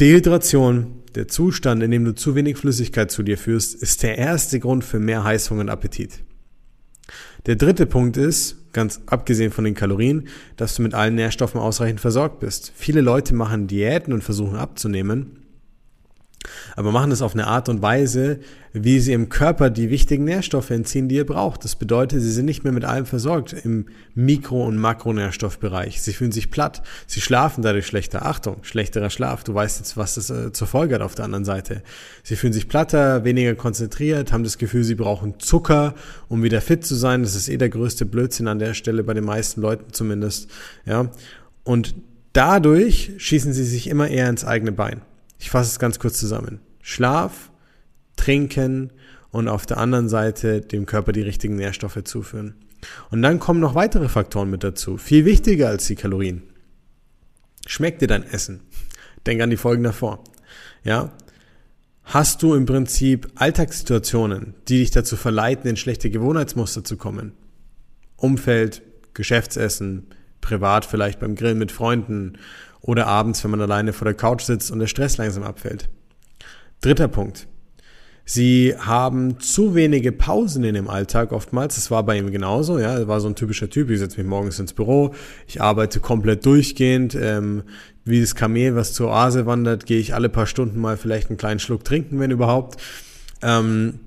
Dehydration 0.00 1.02
der 1.14 1.28
Zustand, 1.28 1.80
in 1.80 1.92
dem 1.92 2.04
du 2.04 2.14
zu 2.14 2.34
wenig 2.34 2.56
Flüssigkeit 2.56 3.12
zu 3.12 3.22
dir 3.22 3.38
führst, 3.38 3.76
ist 3.76 4.02
der 4.02 4.18
erste 4.18 4.58
Grund 4.58 4.82
für 4.84 4.98
mehr 4.98 5.22
Heißhunger 5.22 5.60
und 5.60 5.68
Appetit. 5.68 6.24
Der 7.46 7.54
dritte 7.54 7.86
Punkt 7.86 8.16
ist, 8.16 8.72
ganz 8.72 9.02
abgesehen 9.06 9.52
von 9.52 9.64
den 9.64 9.74
Kalorien, 9.74 10.26
dass 10.56 10.74
du 10.74 10.82
mit 10.82 10.94
allen 10.94 11.14
Nährstoffen 11.14 11.60
ausreichend 11.60 12.00
versorgt 12.00 12.40
bist. 12.40 12.72
Viele 12.74 13.02
Leute 13.02 13.34
machen 13.36 13.68
Diäten 13.68 14.12
und 14.12 14.24
versuchen 14.24 14.56
abzunehmen, 14.56 15.43
aber 16.76 16.92
machen 16.92 17.12
es 17.12 17.22
auf 17.22 17.34
eine 17.34 17.46
Art 17.46 17.68
und 17.68 17.82
Weise, 17.82 18.40
wie 18.72 18.98
sie 18.98 19.12
im 19.12 19.28
Körper 19.28 19.70
die 19.70 19.88
wichtigen 19.88 20.24
Nährstoffe 20.24 20.70
entziehen, 20.70 21.08
die 21.08 21.14
ihr 21.14 21.26
braucht. 21.26 21.64
Das 21.64 21.76
bedeutet, 21.76 22.20
sie 22.20 22.32
sind 22.32 22.44
nicht 22.44 22.64
mehr 22.64 22.72
mit 22.72 22.84
allem 22.84 23.06
versorgt 23.06 23.52
im 23.52 23.86
Mikro- 24.14 24.66
und 24.66 24.78
Makronährstoffbereich. 24.78 26.02
Sie 26.02 26.12
fühlen 26.12 26.32
sich 26.32 26.50
platt, 26.50 26.82
sie 27.06 27.20
schlafen 27.20 27.62
dadurch 27.62 27.86
schlechter. 27.86 28.26
Achtung, 28.26 28.56
schlechterer 28.62 29.10
Schlaf. 29.10 29.44
Du 29.44 29.54
weißt 29.54 29.78
jetzt, 29.78 29.96
was 29.96 30.16
das 30.16 30.28
äh, 30.30 30.52
zur 30.52 30.66
Folge 30.66 30.96
hat 30.96 31.02
auf 31.02 31.14
der 31.14 31.24
anderen 31.24 31.44
Seite. 31.44 31.82
Sie 32.24 32.34
fühlen 32.34 32.52
sich 32.52 32.68
platter, 32.68 33.22
weniger 33.24 33.54
konzentriert, 33.54 34.32
haben 34.32 34.42
das 34.42 34.58
Gefühl, 34.58 34.82
sie 34.82 34.96
brauchen 34.96 35.38
Zucker, 35.38 35.94
um 36.28 36.42
wieder 36.42 36.60
fit 36.60 36.84
zu 36.84 36.96
sein. 36.96 37.22
Das 37.22 37.36
ist 37.36 37.48
eh 37.48 37.56
der 37.56 37.68
größte 37.68 38.06
Blödsinn 38.06 38.48
an 38.48 38.58
der 38.58 38.74
Stelle, 38.74 39.04
bei 39.04 39.14
den 39.14 39.24
meisten 39.24 39.60
Leuten 39.60 39.92
zumindest. 39.92 40.50
Ja. 40.84 41.10
Und 41.62 41.94
dadurch 42.32 43.12
schießen 43.18 43.52
sie 43.52 43.64
sich 43.64 43.88
immer 43.88 44.08
eher 44.08 44.28
ins 44.28 44.44
eigene 44.44 44.72
Bein. 44.72 45.00
Ich 45.44 45.50
fasse 45.50 45.68
es 45.68 45.78
ganz 45.78 45.98
kurz 45.98 46.18
zusammen. 46.18 46.60
Schlaf, 46.80 47.52
Trinken 48.16 48.94
und 49.30 49.46
auf 49.46 49.66
der 49.66 49.76
anderen 49.76 50.08
Seite 50.08 50.62
dem 50.62 50.86
Körper 50.86 51.12
die 51.12 51.20
richtigen 51.20 51.56
Nährstoffe 51.56 52.02
zuführen. 52.02 52.54
Und 53.10 53.20
dann 53.20 53.40
kommen 53.40 53.60
noch 53.60 53.74
weitere 53.74 54.08
Faktoren 54.08 54.48
mit 54.48 54.64
dazu. 54.64 54.96
Viel 54.96 55.26
wichtiger 55.26 55.68
als 55.68 55.86
die 55.86 55.96
Kalorien. 55.96 56.44
Schmeckt 57.66 58.00
dir 58.00 58.06
dein 58.06 58.22
Essen? 58.22 58.60
Denk 59.26 59.42
an 59.42 59.50
die 59.50 59.58
Folgen 59.58 59.82
davor. 59.82 60.24
Ja? 60.82 61.12
Hast 62.04 62.42
du 62.42 62.54
im 62.54 62.64
Prinzip 62.64 63.28
Alltagssituationen, 63.34 64.54
die 64.68 64.78
dich 64.78 64.92
dazu 64.92 65.14
verleiten, 65.14 65.68
in 65.68 65.76
schlechte 65.76 66.08
Gewohnheitsmuster 66.08 66.84
zu 66.84 66.96
kommen? 66.96 67.32
Umfeld, 68.16 68.80
Geschäftsessen, 69.12 70.06
privat 70.40 70.86
vielleicht 70.86 71.20
beim 71.20 71.34
Grillen 71.34 71.58
mit 71.58 71.70
Freunden 71.70 72.38
oder 72.84 73.06
abends, 73.06 73.42
wenn 73.42 73.50
man 73.50 73.62
alleine 73.62 73.92
vor 73.92 74.04
der 74.04 74.14
Couch 74.14 74.42
sitzt 74.42 74.70
und 74.70 74.78
der 74.78 74.86
Stress 74.86 75.16
langsam 75.16 75.42
abfällt. 75.42 75.88
Dritter 76.82 77.08
Punkt. 77.08 77.48
Sie 78.26 78.74
haben 78.78 79.38
zu 79.40 79.74
wenige 79.74 80.12
Pausen 80.12 80.64
in 80.64 80.74
dem 80.74 80.88
Alltag 80.88 81.32
oftmals. 81.32 81.74
Das 81.74 81.90
war 81.90 82.02
bei 82.04 82.16
ihm 82.16 82.30
genauso. 82.30 82.78
Ja, 82.78 82.96
er 82.96 83.08
war 83.08 83.20
so 83.20 83.28
ein 83.28 83.34
typischer 83.34 83.68
Typ. 83.68 83.90
Ich 83.90 83.98
setze 83.98 84.18
mich 84.18 84.26
morgens 84.26 84.58
ins 84.58 84.72
Büro, 84.72 85.14
ich 85.46 85.60
arbeite 85.60 86.00
komplett 86.00 86.44
durchgehend. 86.46 87.14
Ähm, 87.14 87.64
wie 88.04 88.20
das 88.20 88.34
Kamel, 88.34 88.76
was 88.76 88.92
zur 88.92 89.08
Oase 89.08 89.46
wandert, 89.46 89.86
gehe 89.86 89.98
ich 89.98 90.14
alle 90.14 90.28
paar 90.28 90.46
Stunden 90.46 90.78
mal 90.78 90.98
vielleicht 90.98 91.30
einen 91.30 91.38
kleinen 91.38 91.60
Schluck 91.60 91.84
trinken, 91.84 92.20
wenn 92.20 92.30
überhaupt. 92.30 92.80
Ähm, 93.42 94.00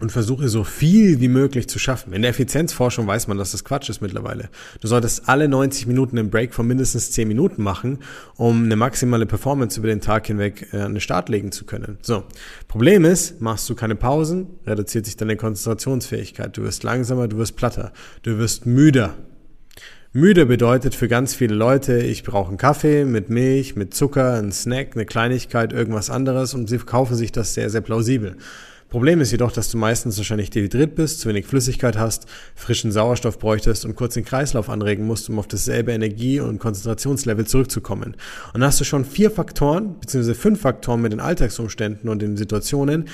und 0.00 0.10
versuche 0.10 0.48
so 0.48 0.64
viel 0.64 1.20
wie 1.20 1.28
möglich 1.28 1.68
zu 1.68 1.78
schaffen. 1.78 2.12
In 2.12 2.22
der 2.22 2.30
Effizienzforschung 2.30 3.06
weiß 3.06 3.28
man, 3.28 3.36
dass 3.36 3.52
das 3.52 3.64
Quatsch 3.64 3.90
ist 3.90 4.00
mittlerweile. 4.00 4.48
Du 4.80 4.88
solltest 4.88 5.28
alle 5.28 5.46
90 5.46 5.86
Minuten 5.86 6.18
einen 6.18 6.30
Break 6.30 6.54
von 6.54 6.66
mindestens 6.66 7.10
10 7.12 7.28
Minuten 7.28 7.62
machen, 7.62 7.98
um 8.36 8.64
eine 8.64 8.76
maximale 8.76 9.26
Performance 9.26 9.78
über 9.78 9.88
den 9.88 10.00
Tag 10.00 10.26
hinweg 10.26 10.68
äh, 10.72 10.78
an 10.78 10.94
den 10.94 11.00
Start 11.00 11.28
legen 11.28 11.52
zu 11.52 11.66
können. 11.66 11.98
So. 12.00 12.24
Problem 12.66 13.04
ist, 13.04 13.40
machst 13.40 13.68
du 13.68 13.74
keine 13.74 13.94
Pausen, 13.94 14.46
reduziert 14.66 15.04
sich 15.04 15.16
deine 15.16 15.36
Konzentrationsfähigkeit. 15.36 16.56
Du 16.56 16.62
wirst 16.62 16.82
langsamer, 16.82 17.28
du 17.28 17.36
wirst 17.36 17.56
platter, 17.56 17.92
du 18.22 18.38
wirst 18.38 18.64
müder. 18.64 19.14
Müde 20.12 20.44
bedeutet 20.46 20.96
für 20.96 21.06
ganz 21.06 21.34
viele 21.34 21.54
Leute, 21.54 21.98
ich 21.98 22.24
brauche 22.24 22.48
einen 22.48 22.56
Kaffee 22.56 23.04
mit 23.04 23.30
Milch, 23.30 23.76
mit 23.76 23.94
Zucker, 23.94 24.34
einen 24.34 24.50
Snack, 24.50 24.96
eine 24.96 25.04
Kleinigkeit, 25.04 25.72
irgendwas 25.72 26.10
anderes 26.10 26.52
und 26.52 26.68
sie 26.68 26.78
kaufen 26.78 27.14
sich 27.14 27.30
das 27.30 27.54
sehr, 27.54 27.70
sehr 27.70 27.80
plausibel. 27.80 28.36
Problem 28.90 29.20
ist 29.20 29.30
jedoch, 29.30 29.52
dass 29.52 29.70
du 29.70 29.78
meistens 29.78 30.16
wahrscheinlich 30.18 30.50
dehydriert 30.50 30.96
bist, 30.96 31.20
zu 31.20 31.28
wenig 31.28 31.46
Flüssigkeit 31.46 31.96
hast, 31.96 32.26
frischen 32.56 32.90
Sauerstoff 32.90 33.38
bräuchtest 33.38 33.84
und 33.84 33.94
kurz 33.94 34.14
den 34.14 34.24
Kreislauf 34.24 34.68
anregen 34.68 35.06
musst, 35.06 35.30
um 35.30 35.38
auf 35.38 35.46
dasselbe 35.46 35.92
Energie- 35.92 36.40
und 36.40 36.58
Konzentrationslevel 36.58 37.46
zurückzukommen. 37.46 38.14
Und 38.52 38.54
dann 38.54 38.64
hast 38.64 38.80
du 38.80 38.84
schon 38.84 39.04
vier 39.04 39.30
Faktoren, 39.30 39.94
beziehungsweise 40.00 40.34
fünf 40.34 40.60
Faktoren 40.62 41.00
mit 41.02 41.12
den 41.12 41.20
Alltagsumständen 41.20 42.10
und 42.10 42.20
den 42.20 42.36
Situationen, 42.36 43.04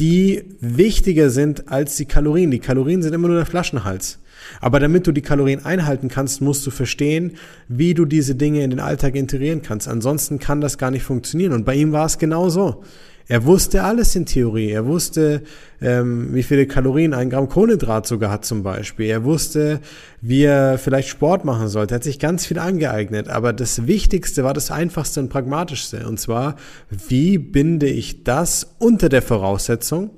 die 0.00 0.56
wichtiger 0.58 1.30
sind 1.30 1.70
als 1.70 1.94
die 1.94 2.06
Kalorien. 2.06 2.50
Die 2.50 2.58
Kalorien 2.58 3.00
sind 3.00 3.14
immer 3.14 3.28
nur 3.28 3.36
der 3.36 3.46
Flaschenhals. 3.46 4.18
Aber 4.60 4.80
damit 4.80 5.06
du 5.06 5.12
die 5.12 5.22
Kalorien 5.22 5.64
einhalten 5.64 6.08
kannst, 6.08 6.40
musst 6.40 6.66
du 6.66 6.72
verstehen, 6.72 7.36
wie 7.68 7.94
du 7.94 8.04
diese 8.04 8.34
Dinge 8.34 8.64
in 8.64 8.70
den 8.70 8.80
Alltag 8.80 9.14
integrieren 9.14 9.62
kannst. 9.62 9.86
Ansonsten 9.86 10.40
kann 10.40 10.60
das 10.60 10.76
gar 10.76 10.90
nicht 10.90 11.04
funktionieren. 11.04 11.52
Und 11.52 11.64
bei 11.64 11.76
ihm 11.76 11.92
war 11.92 12.06
es 12.06 12.18
genau 12.18 12.48
so. 12.48 12.82
Er 13.26 13.44
wusste 13.46 13.84
alles 13.84 14.14
in 14.16 14.26
Theorie. 14.26 14.70
Er 14.70 14.84
wusste, 14.84 15.42
ähm, 15.80 16.34
wie 16.34 16.42
viele 16.42 16.66
Kalorien 16.66 17.14
ein 17.14 17.30
Gramm 17.30 17.48
Kohlenhydrat 17.48 18.06
sogar 18.06 18.30
hat 18.30 18.44
zum 18.44 18.62
Beispiel. 18.62 19.06
Er 19.06 19.24
wusste, 19.24 19.80
wie 20.20 20.42
er 20.42 20.76
vielleicht 20.78 21.08
Sport 21.08 21.44
machen 21.44 21.68
sollte. 21.68 21.94
Er 21.94 21.96
hat 21.96 22.04
sich 22.04 22.18
ganz 22.18 22.44
viel 22.44 22.58
angeeignet. 22.58 23.28
Aber 23.28 23.54
das 23.54 23.86
Wichtigste 23.86 24.44
war 24.44 24.52
das 24.52 24.70
Einfachste 24.70 25.20
und 25.20 25.30
Pragmatischste. 25.30 26.06
Und 26.06 26.20
zwar, 26.20 26.56
wie 26.90 27.38
binde 27.38 27.88
ich 27.88 28.24
das 28.24 28.74
unter 28.78 29.08
der 29.08 29.22
Voraussetzung, 29.22 30.10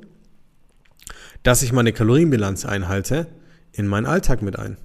dass 1.45 1.63
ich 1.63 1.73
meine 1.73 1.93
Kalorienbilanz 1.93 2.65
einhalte, 2.65 3.29
in 3.73 3.87
meinen 3.87 4.07
Alltag 4.07 4.43
mit 4.43 4.59
ein? 4.59 4.79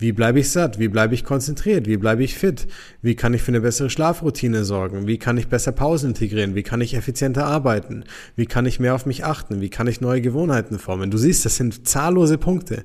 Wie 0.00 0.12
bleibe 0.12 0.40
ich 0.40 0.50
satt? 0.50 0.78
Wie 0.78 0.88
bleibe 0.88 1.14
ich 1.14 1.24
konzentriert? 1.24 1.86
Wie 1.86 1.98
bleibe 1.98 2.24
ich 2.24 2.34
fit? 2.34 2.66
Wie 3.02 3.14
kann 3.14 3.34
ich 3.34 3.42
für 3.42 3.50
eine 3.50 3.60
bessere 3.60 3.90
Schlafroutine 3.90 4.64
sorgen? 4.64 5.06
Wie 5.06 5.18
kann 5.18 5.36
ich 5.36 5.48
besser 5.48 5.72
Pausen 5.72 6.10
integrieren? 6.10 6.54
Wie 6.54 6.62
kann 6.62 6.80
ich 6.80 6.94
effizienter 6.94 7.44
arbeiten? 7.44 8.04
Wie 8.34 8.46
kann 8.46 8.64
ich 8.64 8.80
mehr 8.80 8.94
auf 8.94 9.04
mich 9.04 9.24
achten? 9.24 9.60
Wie 9.60 9.68
kann 9.68 9.86
ich 9.86 10.00
neue 10.00 10.22
Gewohnheiten 10.22 10.78
formen? 10.78 11.10
Du 11.10 11.18
siehst, 11.18 11.44
das 11.44 11.56
sind 11.56 11.86
zahllose 11.86 12.38
Punkte. 12.38 12.84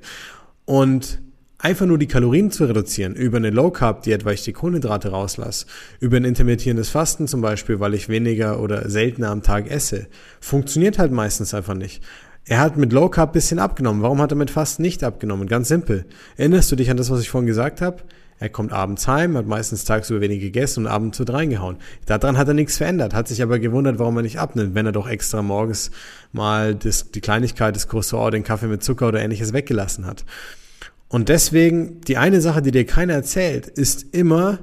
Und 0.66 1.22
einfach 1.58 1.86
nur 1.86 1.98
die 1.98 2.08
Kalorien 2.08 2.52
zu 2.52 2.66
reduzieren 2.66 3.16
über 3.16 3.38
eine 3.38 3.50
Low 3.50 3.72
Carb 3.72 4.04
Diät, 4.04 4.26
weil 4.26 4.34
ich 4.34 4.44
die 4.44 4.54
Kohlenhydrate 4.54 5.10
rauslasse, 5.10 5.68
über 6.02 6.18
ein 6.18 6.26
intermittierendes 6.26 6.90
Fasten 6.90 7.28
zum 7.28 7.42
Beispiel, 7.42 7.80
weil 7.80 7.94
ich 7.94 8.10
weniger 8.10 8.60
oder 8.60 8.90
seltener 8.90 9.30
am 9.30 9.42
Tag 9.42 9.72
esse, 9.72 10.08
funktioniert 10.42 11.00
halt 11.00 11.12
meistens 11.12 11.54
einfach 11.54 11.76
nicht. 11.76 12.04
Er 12.48 12.60
hat 12.60 12.78
mit 12.78 12.94
Low 12.94 13.10
Carb 13.10 13.34
bisschen 13.34 13.58
abgenommen. 13.58 14.04
Warum 14.04 14.22
hat 14.22 14.32
er 14.32 14.38
mit 14.38 14.52
Fasten 14.52 14.84
nicht 14.84 15.04
abgenommen? 15.04 15.48
Ganz 15.48 15.68
simpel. 15.68 16.06
Erinnerst 16.38 16.72
du 16.72 16.76
dich 16.76 16.92
an 16.92 16.98
das, 16.98 17.10
was 17.10 17.22
ich 17.22 17.30
vorhin 17.30 17.48
gesagt 17.48 17.82
habe? 17.82 18.04
Er 18.38 18.50
kommt 18.50 18.74
abends 18.74 19.08
heim, 19.08 19.38
hat 19.38 19.48
meistens 19.48 19.86
tagsüber 19.86 20.22
wenig 20.22 20.42
gegessen 20.42 20.86
und 20.86 20.92
abends 20.92 21.18
wird 21.18 21.32
reingehauen. 21.32 21.78
Daran 22.06 22.38
hat 22.38 22.48
er 22.48 22.54
nichts 22.54 22.78
verändert, 22.78 23.14
hat 23.14 23.30
sich 23.30 23.42
aber 23.42 23.60
gewundert, 23.60 23.98
warum 23.98 24.18
er 24.18 24.24
nicht 24.24 24.40
abnimmt, 24.40 24.76
wenn 24.76 24.86
er 24.86 24.92
doch 24.92 25.08
extra 25.08 25.42
morgens 25.42 25.90
mal 26.34 26.76
das, 26.76 27.12
die 27.12 27.22
Kleinigkeit 27.22 27.76
des 27.76 27.88
Croissant, 27.88 28.34
den 28.34 28.44
Kaffee 28.44 28.68
mit 28.68 28.84
Zucker 28.84 29.08
oder 29.08 29.22
ähnliches 29.22 29.54
weggelassen 29.54 30.06
hat. 30.06 30.26
Und 31.08 31.30
deswegen, 31.30 32.02
die 32.02 32.18
eine 32.18 32.42
Sache, 32.42 32.62
die 32.62 32.72
dir 32.72 32.86
keiner 32.86 33.14
erzählt, 33.14 33.68
ist 33.68 34.14
immer, 34.14 34.60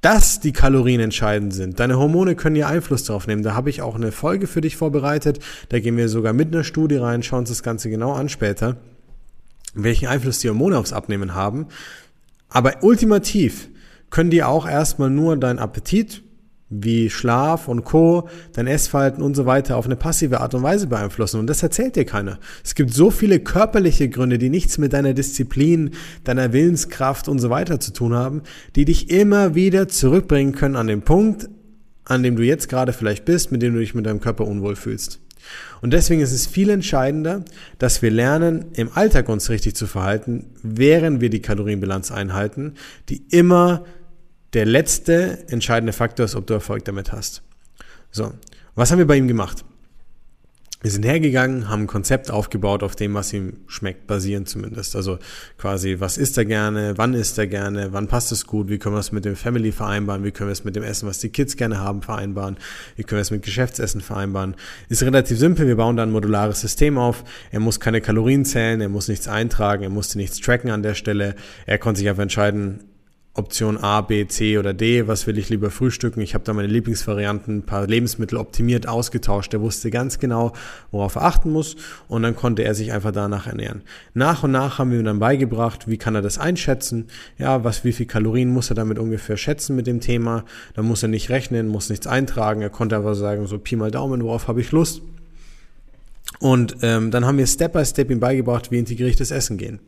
dass 0.00 0.40
die 0.40 0.52
Kalorien 0.52 1.00
entscheidend 1.00 1.52
sind. 1.52 1.78
Deine 1.78 1.98
Hormone 1.98 2.34
können 2.34 2.56
ja 2.56 2.68
Einfluss 2.68 3.04
darauf 3.04 3.26
nehmen. 3.26 3.42
Da 3.42 3.54
habe 3.54 3.70
ich 3.70 3.82
auch 3.82 3.94
eine 3.94 4.12
Folge 4.12 4.46
für 4.46 4.60
dich 4.60 4.76
vorbereitet. 4.76 5.40
Da 5.68 5.78
gehen 5.78 5.96
wir 5.96 6.08
sogar 6.08 6.32
mit 6.32 6.54
einer 6.54 6.64
Studie 6.64 6.96
rein, 6.96 7.22
schauen 7.22 7.40
uns 7.40 7.50
das 7.50 7.62
Ganze 7.62 7.90
genau 7.90 8.12
an 8.12 8.28
später, 8.28 8.76
welchen 9.74 10.08
Einfluss 10.08 10.38
die 10.38 10.48
Hormone 10.48 10.78
aufs 10.78 10.92
Abnehmen 10.92 11.34
haben. 11.34 11.66
Aber 12.48 12.82
ultimativ 12.82 13.68
können 14.08 14.30
die 14.30 14.42
auch 14.42 14.66
erstmal 14.66 15.10
nur 15.10 15.36
deinen 15.36 15.58
Appetit, 15.58 16.22
wie 16.70 17.10
Schlaf 17.10 17.66
und 17.66 17.84
Co., 17.84 18.28
dein 18.52 18.68
Essverhalten 18.68 19.22
und 19.22 19.34
so 19.34 19.44
weiter 19.44 19.76
auf 19.76 19.86
eine 19.86 19.96
passive 19.96 20.40
Art 20.40 20.54
und 20.54 20.62
Weise 20.62 20.86
beeinflussen. 20.86 21.40
Und 21.40 21.48
das 21.48 21.62
erzählt 21.62 21.96
dir 21.96 22.04
keiner. 22.04 22.38
Es 22.64 22.76
gibt 22.76 22.94
so 22.94 23.10
viele 23.10 23.40
körperliche 23.40 24.08
Gründe, 24.08 24.38
die 24.38 24.48
nichts 24.50 24.78
mit 24.78 24.92
deiner 24.92 25.12
Disziplin, 25.12 25.90
deiner 26.22 26.52
Willenskraft 26.52 27.28
und 27.28 27.40
so 27.40 27.50
weiter 27.50 27.80
zu 27.80 27.92
tun 27.92 28.14
haben, 28.14 28.42
die 28.76 28.84
dich 28.84 29.10
immer 29.10 29.56
wieder 29.56 29.88
zurückbringen 29.88 30.52
können 30.52 30.76
an 30.76 30.86
den 30.86 31.02
Punkt, 31.02 31.48
an 32.04 32.22
dem 32.22 32.36
du 32.36 32.44
jetzt 32.44 32.68
gerade 32.68 32.92
vielleicht 32.92 33.24
bist, 33.24 33.50
mit 33.50 33.62
dem 33.62 33.74
du 33.74 33.80
dich 33.80 33.94
mit 33.94 34.06
deinem 34.06 34.20
Körper 34.20 34.46
unwohl 34.46 34.76
fühlst. 34.76 35.20
Und 35.80 35.92
deswegen 35.92 36.20
ist 36.20 36.32
es 36.32 36.46
viel 36.46 36.70
entscheidender, 36.70 37.44
dass 37.78 38.02
wir 38.02 38.10
lernen, 38.10 38.66
im 38.74 38.90
Alltag 38.94 39.28
uns 39.28 39.48
richtig 39.48 39.74
zu 39.74 39.86
verhalten, 39.86 40.46
während 40.62 41.20
wir 41.20 41.30
die 41.30 41.40
Kalorienbilanz 41.40 42.10
einhalten, 42.12 42.74
die 43.08 43.22
immer 43.30 43.84
der 44.52 44.66
letzte 44.66 45.48
entscheidende 45.48 45.92
Faktor 45.92 46.24
ist, 46.24 46.34
ob 46.34 46.46
du 46.46 46.54
Erfolg 46.54 46.84
damit 46.84 47.12
hast. 47.12 47.42
So, 48.10 48.32
was 48.74 48.90
haben 48.90 48.98
wir 48.98 49.06
bei 49.06 49.16
ihm 49.16 49.28
gemacht? 49.28 49.64
Wir 50.82 50.90
sind 50.90 51.04
hergegangen, 51.04 51.68
haben 51.68 51.82
ein 51.82 51.86
Konzept 51.86 52.30
aufgebaut, 52.30 52.82
auf 52.82 52.96
dem, 52.96 53.12
was 53.12 53.34
ihm 53.34 53.58
schmeckt, 53.66 54.06
basierend 54.06 54.48
zumindest. 54.48 54.96
Also 54.96 55.18
quasi, 55.58 55.96
was 55.98 56.16
isst 56.16 56.38
er 56.38 56.46
gerne, 56.46 56.94
wann 56.96 57.12
isst 57.12 57.36
er 57.36 57.46
gerne, 57.46 57.92
wann 57.92 58.08
passt 58.08 58.32
es 58.32 58.46
gut, 58.46 58.70
wie 58.70 58.78
können 58.78 58.94
wir 58.94 59.00
es 59.00 59.12
mit 59.12 59.26
dem 59.26 59.36
Family 59.36 59.72
vereinbaren, 59.72 60.24
wie 60.24 60.30
können 60.30 60.48
wir 60.48 60.52
es 60.52 60.64
mit 60.64 60.76
dem 60.76 60.82
Essen, 60.82 61.06
was 61.06 61.18
die 61.18 61.28
Kids 61.28 61.58
gerne 61.58 61.80
haben, 61.80 62.00
vereinbaren, 62.00 62.56
wie 62.96 63.04
können 63.04 63.18
wir 63.18 63.22
es 63.22 63.30
mit 63.30 63.42
Geschäftsessen 63.42 64.00
vereinbaren. 64.00 64.56
Ist 64.88 65.02
relativ 65.02 65.38
simpel, 65.38 65.66
wir 65.66 65.76
bauen 65.76 65.98
da 65.98 66.02
ein 66.02 66.12
modulares 66.12 66.62
System 66.62 66.96
auf. 66.96 67.24
Er 67.50 67.60
muss 67.60 67.78
keine 67.78 68.00
Kalorien 68.00 68.46
zählen, 68.46 68.80
er 68.80 68.88
muss 68.88 69.08
nichts 69.08 69.28
eintragen, 69.28 69.82
er 69.82 69.90
musste 69.90 70.16
nichts 70.16 70.40
tracken 70.40 70.70
an 70.70 70.82
der 70.82 70.94
Stelle. 70.94 71.34
Er 71.66 71.76
konnte 71.76 71.98
sich 71.98 72.08
einfach 72.08 72.22
entscheiden, 72.22 72.89
Option 73.40 73.78
A, 73.78 74.02
B, 74.02 74.26
C 74.26 74.58
oder 74.58 74.74
D, 74.74 75.08
was 75.08 75.26
will 75.26 75.38
ich 75.38 75.48
lieber 75.48 75.70
frühstücken. 75.70 76.20
Ich 76.20 76.34
habe 76.34 76.44
da 76.44 76.52
meine 76.52 76.68
Lieblingsvarianten, 76.68 77.58
ein 77.58 77.62
paar 77.62 77.86
Lebensmittel 77.86 78.36
optimiert 78.36 78.86
ausgetauscht. 78.86 79.54
Er 79.54 79.62
wusste 79.62 79.90
ganz 79.90 80.18
genau, 80.18 80.52
worauf 80.90 81.14
er 81.14 81.22
achten 81.22 81.50
muss 81.50 81.76
und 82.06 82.22
dann 82.22 82.36
konnte 82.36 82.64
er 82.64 82.74
sich 82.74 82.92
einfach 82.92 83.12
danach 83.12 83.46
ernähren. 83.46 83.80
Nach 84.12 84.42
und 84.42 84.50
nach 84.50 84.78
haben 84.78 84.90
wir 84.90 84.98
ihm 84.98 85.06
dann 85.06 85.20
beigebracht, 85.20 85.88
wie 85.88 85.96
kann 85.96 86.14
er 86.14 86.20
das 86.20 86.36
einschätzen, 86.36 87.06
ja, 87.38 87.64
was, 87.64 87.82
wie 87.82 87.92
viel 87.92 88.04
Kalorien 88.04 88.50
muss 88.50 88.70
er 88.70 88.76
damit 88.76 88.98
ungefähr 88.98 89.38
schätzen 89.38 89.74
mit 89.74 89.86
dem 89.86 90.00
Thema. 90.00 90.44
Da 90.74 90.82
muss 90.82 91.02
er 91.02 91.08
nicht 91.08 91.30
rechnen, 91.30 91.68
muss 91.68 91.88
nichts 91.88 92.06
eintragen. 92.06 92.60
Er 92.60 92.68
konnte 92.68 92.98
einfach 92.98 93.14
sagen, 93.14 93.46
so 93.46 93.58
Pi 93.58 93.74
mal 93.74 93.90
Daumen, 93.90 94.22
worauf 94.22 94.48
habe 94.48 94.60
ich 94.60 94.70
Lust. 94.70 95.00
Und 96.38 96.76
ähm, 96.82 97.10
dann 97.10 97.26
haben 97.26 97.38
wir 97.38 97.46
Step 97.46 97.72
by 97.72 97.84
Step 97.84 98.10
ihm 98.10 98.20
beigebracht, 98.20 98.70
wie 98.70 98.78
integriere 98.78 99.10
ich 99.10 99.16
das 99.16 99.30
Essen 99.30 99.58
gehen. 99.58 99.80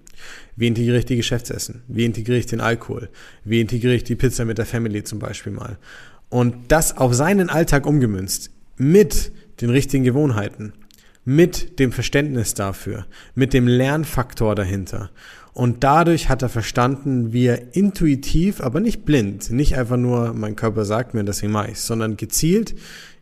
Wie 0.56 0.66
integriere 0.66 0.98
ich 0.98 1.06
die 1.06 1.16
Geschäftsessen? 1.16 1.82
Wie 1.88 2.04
integriere 2.04 2.38
ich 2.38 2.46
den 2.46 2.60
Alkohol? 2.60 3.08
Wie 3.44 3.60
integriere 3.60 3.94
ich 3.94 4.04
die 4.04 4.16
Pizza 4.16 4.44
mit 4.44 4.58
der 4.58 4.66
Family 4.66 5.02
zum 5.04 5.18
Beispiel 5.18 5.52
mal? 5.52 5.78
Und 6.28 6.54
das 6.68 6.96
auf 6.96 7.14
seinen 7.14 7.50
Alltag 7.50 7.86
umgemünzt, 7.86 8.50
mit 8.76 9.32
den 9.60 9.70
richtigen 9.70 10.04
Gewohnheiten, 10.04 10.72
mit 11.24 11.78
dem 11.78 11.92
Verständnis 11.92 12.54
dafür, 12.54 13.06
mit 13.34 13.52
dem 13.52 13.66
Lernfaktor 13.66 14.54
dahinter. 14.54 15.10
Und 15.54 15.84
dadurch 15.84 16.30
hat 16.30 16.42
er 16.42 16.48
verstanden, 16.48 17.32
wie 17.32 17.46
er 17.46 17.76
intuitiv, 17.76 18.62
aber 18.62 18.80
nicht 18.80 19.04
blind, 19.04 19.50
nicht 19.50 19.76
einfach 19.76 19.98
nur, 19.98 20.32
mein 20.32 20.56
Körper 20.56 20.86
sagt 20.86 21.12
mir, 21.12 21.24
deswegen 21.24 21.52
mache 21.52 21.72
ich 21.72 21.80
sondern 21.80 22.16
gezielt 22.16 22.74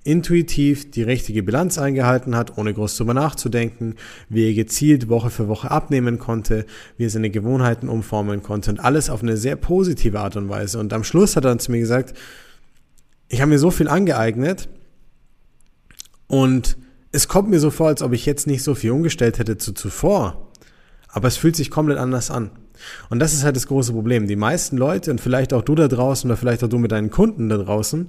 intuitiv 0.03 0.91
die 0.91 1.03
richtige 1.03 1.43
Bilanz 1.43 1.79
eingehalten 1.79 2.37
hat, 2.37 2.57
ohne 2.57 2.73
groß 2.73 2.97
drüber 2.97 3.15
nachzudenken, 3.15 3.97
wie 4.29 4.49
er 4.49 4.55
gezielt 4.55 5.09
Woche 5.09 5.31
für 5.31 5.49
Woche 5.49 5.71
abnehmen 5.71 6.19
konnte, 6.19 6.65
wie 6.97 7.05
er 7.05 7.11
seine 7.11 7.31
Gewohnheiten 7.31 7.89
umformen 7.89 8.43
konnte 8.43 8.71
und 8.71 8.81
alles 8.81 9.11
auf 9.11 9.23
eine 9.23 9.37
sehr 9.37 9.57
positive 9.57 10.21
Art 10.21 10.37
und 10.37 10.49
Weise. 10.49 10.79
Und 10.79 10.93
am 10.93 11.05
Schluss 11.05 11.37
hat 11.37 11.45
er 11.45 11.51
dann 11.51 11.59
zu 11.59 11.71
mir 11.71 11.81
gesagt, 11.81 12.15
ich 13.29 13.41
habe 13.41 13.51
mir 13.51 13.59
so 13.59 13.71
viel 13.71 13.89
angeeignet 13.89 14.69
und 16.27 16.79
es 17.13 17.29
kommt 17.29 17.51
mir 17.51 17.61
so 17.61 17.71
vor, 17.71 17.89
als 17.89 18.03
ob 18.03 18.13
ich 18.13 18.25
jetzt 18.25 18.47
nicht 18.47 18.63
so 18.63 18.75
viel 18.75 18.93
umgestellt 18.93 19.39
hätte 19.39 19.59
zu 19.59 19.73
zuvor. 19.73 20.49
Aber 21.09 21.29
es 21.29 21.37
fühlt 21.37 21.57
sich 21.57 21.71
komplett 21.71 21.99
anders 21.99 22.31
an. 22.31 22.51
Und 23.11 23.19
das 23.19 23.35
ist 23.35 23.45
halt 23.45 23.57
das 23.57 23.67
große 23.67 23.93
Problem. 23.93 24.27
Die 24.27 24.37
meisten 24.37 24.77
Leute 24.77 25.11
und 25.11 25.21
vielleicht 25.21 25.53
auch 25.53 25.63
du 25.63 25.75
da 25.75 25.89
draußen 25.89 26.31
oder 26.31 26.37
vielleicht 26.37 26.65
auch 26.65 26.69
du 26.69 26.79
mit 26.79 26.93
deinen 26.93 27.11
Kunden 27.11 27.49
da 27.49 27.59
draußen 27.59 28.09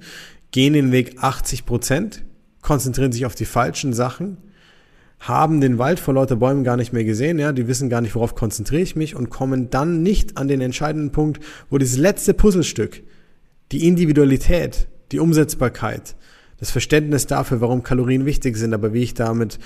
gehen 0.51 0.73
den 0.73 0.91
Weg 0.91 1.23
80 1.23 1.65
Prozent, 1.65 2.23
konzentrieren 2.61 3.11
sich 3.11 3.25
auf 3.25 3.35
die 3.35 3.45
falschen 3.45 3.93
Sachen, 3.93 4.37
haben 5.19 5.61
den 5.61 5.77
Wald 5.77 5.99
vor 5.99 6.15
lauter 6.15 6.35
Bäumen 6.35 6.63
gar 6.63 6.77
nicht 6.77 6.93
mehr 6.93 7.03
gesehen, 7.03 7.39
ja, 7.39 7.51
die 7.51 7.67
wissen 7.67 7.89
gar 7.89 8.01
nicht, 8.01 8.15
worauf 8.15 8.35
konzentriere 8.35 8.81
ich 8.81 8.95
mich 8.95 9.15
und 9.15 9.29
kommen 9.29 9.69
dann 9.69 10.01
nicht 10.01 10.37
an 10.37 10.47
den 10.47 10.61
entscheidenden 10.61 11.11
Punkt, 11.11 11.43
wo 11.69 11.77
dieses 11.77 11.97
letzte 11.97 12.33
Puzzlestück, 12.33 13.03
die 13.71 13.87
Individualität, 13.87 14.87
die 15.11 15.19
Umsetzbarkeit, 15.19 16.15
das 16.57 16.71
Verständnis 16.71 17.25
dafür, 17.25 17.59
warum 17.61 17.81
Kalorien 17.81 18.25
wichtig 18.25 18.55
sind, 18.55 18.73
aber 18.73 18.93
wie 18.93 19.01
ich 19.01 19.13
damit 19.15 19.57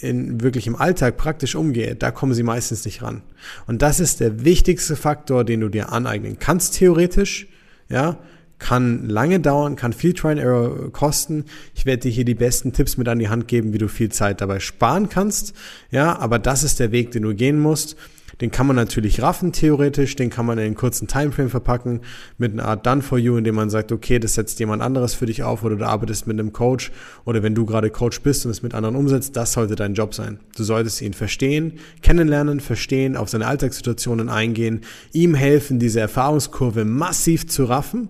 in, 0.00 0.42
wirklich 0.42 0.66
im 0.66 0.76
Alltag 0.76 1.16
praktisch 1.16 1.54
umgehe, 1.54 1.94
da 1.94 2.10
kommen 2.10 2.34
sie 2.34 2.42
meistens 2.42 2.84
nicht 2.84 3.02
ran. 3.02 3.22
Und 3.66 3.80
das 3.80 4.00
ist 4.00 4.20
der 4.20 4.44
wichtigste 4.44 4.96
Faktor, 4.96 5.44
den 5.44 5.60
du 5.60 5.68
dir 5.68 5.92
aneignen 5.92 6.38
kannst, 6.38 6.74
theoretisch, 6.74 7.48
ja, 7.88 8.18
kann 8.62 9.08
lange 9.08 9.40
dauern, 9.40 9.74
kann 9.74 9.92
viel 9.92 10.14
Try 10.14 10.30
and 10.30 10.40
Error 10.40 10.92
kosten. 10.92 11.44
Ich 11.74 11.84
werde 11.84 12.02
dir 12.02 12.12
hier 12.12 12.24
die 12.24 12.36
besten 12.36 12.72
Tipps 12.72 12.96
mit 12.96 13.08
an 13.08 13.18
die 13.18 13.28
Hand 13.28 13.48
geben, 13.48 13.72
wie 13.72 13.78
du 13.78 13.88
viel 13.88 14.10
Zeit 14.10 14.40
dabei 14.40 14.60
sparen 14.60 15.08
kannst. 15.08 15.52
Ja, 15.90 16.18
aber 16.18 16.38
das 16.38 16.62
ist 16.62 16.78
der 16.78 16.92
Weg, 16.92 17.10
den 17.10 17.24
du 17.24 17.34
gehen 17.34 17.58
musst. 17.58 17.96
Den 18.40 18.50
kann 18.50 18.66
man 18.66 18.76
natürlich 18.76 19.20
raffen, 19.20 19.52
theoretisch. 19.52 20.16
Den 20.16 20.30
kann 20.30 20.46
man 20.46 20.58
in 20.58 20.64
einen 20.64 20.74
kurzen 20.74 21.08
Timeframe 21.08 21.50
verpacken 21.50 22.00
mit 22.38 22.52
einer 22.52 22.64
Art 22.64 22.86
Done 22.86 23.02
for 23.02 23.18
You, 23.18 23.36
indem 23.36 23.56
man 23.56 23.68
sagt, 23.68 23.90
okay, 23.90 24.20
das 24.20 24.34
setzt 24.34 24.60
jemand 24.60 24.80
anderes 24.80 25.14
für 25.14 25.26
dich 25.26 25.42
auf 25.42 25.64
oder 25.64 25.76
du 25.76 25.86
arbeitest 25.86 26.28
mit 26.28 26.38
einem 26.38 26.52
Coach 26.52 26.92
oder 27.24 27.42
wenn 27.42 27.54
du 27.54 27.66
gerade 27.66 27.90
Coach 27.90 28.20
bist 28.22 28.46
und 28.46 28.52
es 28.52 28.62
mit 28.62 28.74
anderen 28.74 28.96
umsetzt, 28.96 29.36
das 29.36 29.52
sollte 29.52 29.74
dein 29.74 29.94
Job 29.94 30.14
sein. 30.14 30.38
Du 30.56 30.62
solltest 30.62 31.02
ihn 31.02 31.14
verstehen, 31.14 31.74
kennenlernen, 32.00 32.60
verstehen, 32.60 33.16
auf 33.16 33.28
seine 33.28 33.46
Alltagssituationen 33.46 34.28
eingehen, 34.28 34.82
ihm 35.12 35.34
helfen, 35.34 35.78
diese 35.78 36.00
Erfahrungskurve 36.00 36.84
massiv 36.84 37.48
zu 37.48 37.64
raffen 37.64 38.08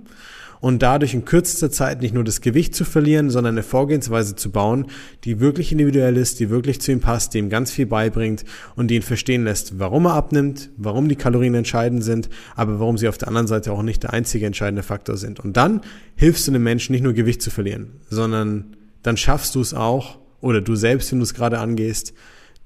und 0.62 0.81
dadurch 0.81 1.12
in 1.12 1.25
kürzester 1.25 1.72
Zeit 1.72 2.03
nicht 2.03 2.14
nur 2.14 2.22
das 2.22 2.40
Gewicht 2.40 2.77
zu 2.77 2.85
verlieren, 2.85 3.31
sondern 3.31 3.55
eine 3.55 3.64
Vorgehensweise 3.64 4.37
zu 4.37 4.53
bauen, 4.53 4.87
die 5.25 5.40
wirklich 5.40 5.72
individuell 5.72 6.16
ist, 6.16 6.38
die 6.38 6.51
wirklich 6.51 6.81
zu 6.81 6.92
ihm 6.92 7.01
passt, 7.01 7.35
die 7.35 7.38
ihm 7.38 7.51
ganz 7.51 7.72
viel 7.72 7.85
beibringt 7.85 8.44
und 8.77 8.87
die 8.87 8.94
ihn 8.94 9.03
verstehen 9.03 9.42
lässt, 9.42 9.81
warum 9.81 10.07
er 10.07 10.14
abnimmt, 10.14 10.70
warum 10.77 11.09
die 11.09 11.16
Kalorien 11.16 11.57
entscheidend 11.57 12.05
sind, 12.05 12.31
aber 12.55 12.79
warum 12.79 12.96
sie 12.96 13.09
auf 13.09 13.18
der 13.18 13.27
anderen 13.27 13.48
Seite 13.48 13.72
auch 13.72 13.83
nicht 13.83 14.05
der 14.05 14.12
einzige 14.12 14.46
entscheidende 14.46 14.85
Faktor 14.85 15.16
sind. 15.16 15.40
Und 15.40 15.57
dann 15.57 15.81
hilfst 16.14 16.46
du 16.46 16.53
einem 16.53 16.62
Menschen 16.62 16.92
nicht 16.92 17.03
nur 17.03 17.12
Gewicht 17.12 17.42
zu 17.42 17.51
verlieren, 17.51 18.01
sondern 18.09 18.77
dann 19.03 19.16
schaffst 19.16 19.57
du 19.57 19.61
es 19.61 19.75
auch, 19.75 20.20
oder 20.40 20.61
du 20.61 20.77
selbst, 20.77 21.11
wenn 21.11 21.18
du 21.18 21.25
es 21.25 21.35
gerade 21.35 21.59
angehst, 21.59 22.14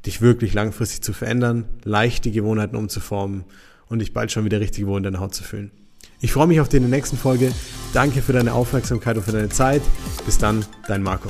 dich 0.05 0.21
wirklich 0.21 0.53
langfristig 0.53 1.01
zu 1.01 1.15
verändern, 1.15 1.65
leicht 1.83 2.27
die 2.27 2.33
Gewohnheiten 2.33 2.77
umzuformen 2.77 3.45
und 3.89 4.01
dich 4.01 4.13
bald 4.13 4.33
schon 4.33 4.45
wieder 4.45 4.61
richtig 4.61 4.87
wohl 4.87 4.99
in 4.99 5.03
deiner 5.03 5.21
Haut 5.21 5.35
zu 5.35 5.45
fühlen. 5.45 5.71
Ich 6.21 6.33
freue 6.33 6.47
mich 6.47 6.61
auf 6.61 6.69
dich 6.69 6.79
in 6.79 6.89
der 6.89 6.97
nächsten 6.97 7.17
Folge. 7.17 7.53
Danke 7.93 8.23
für 8.23 8.33
deine 8.33 8.53
Aufmerksamkeit 8.53 9.17
und 9.17 9.23
für 9.23 9.33
deine 9.33 9.49
Zeit. 9.49 9.83
Bis 10.25 10.39
dann, 10.39 10.65
dein 10.89 11.03
Marco. 11.03 11.29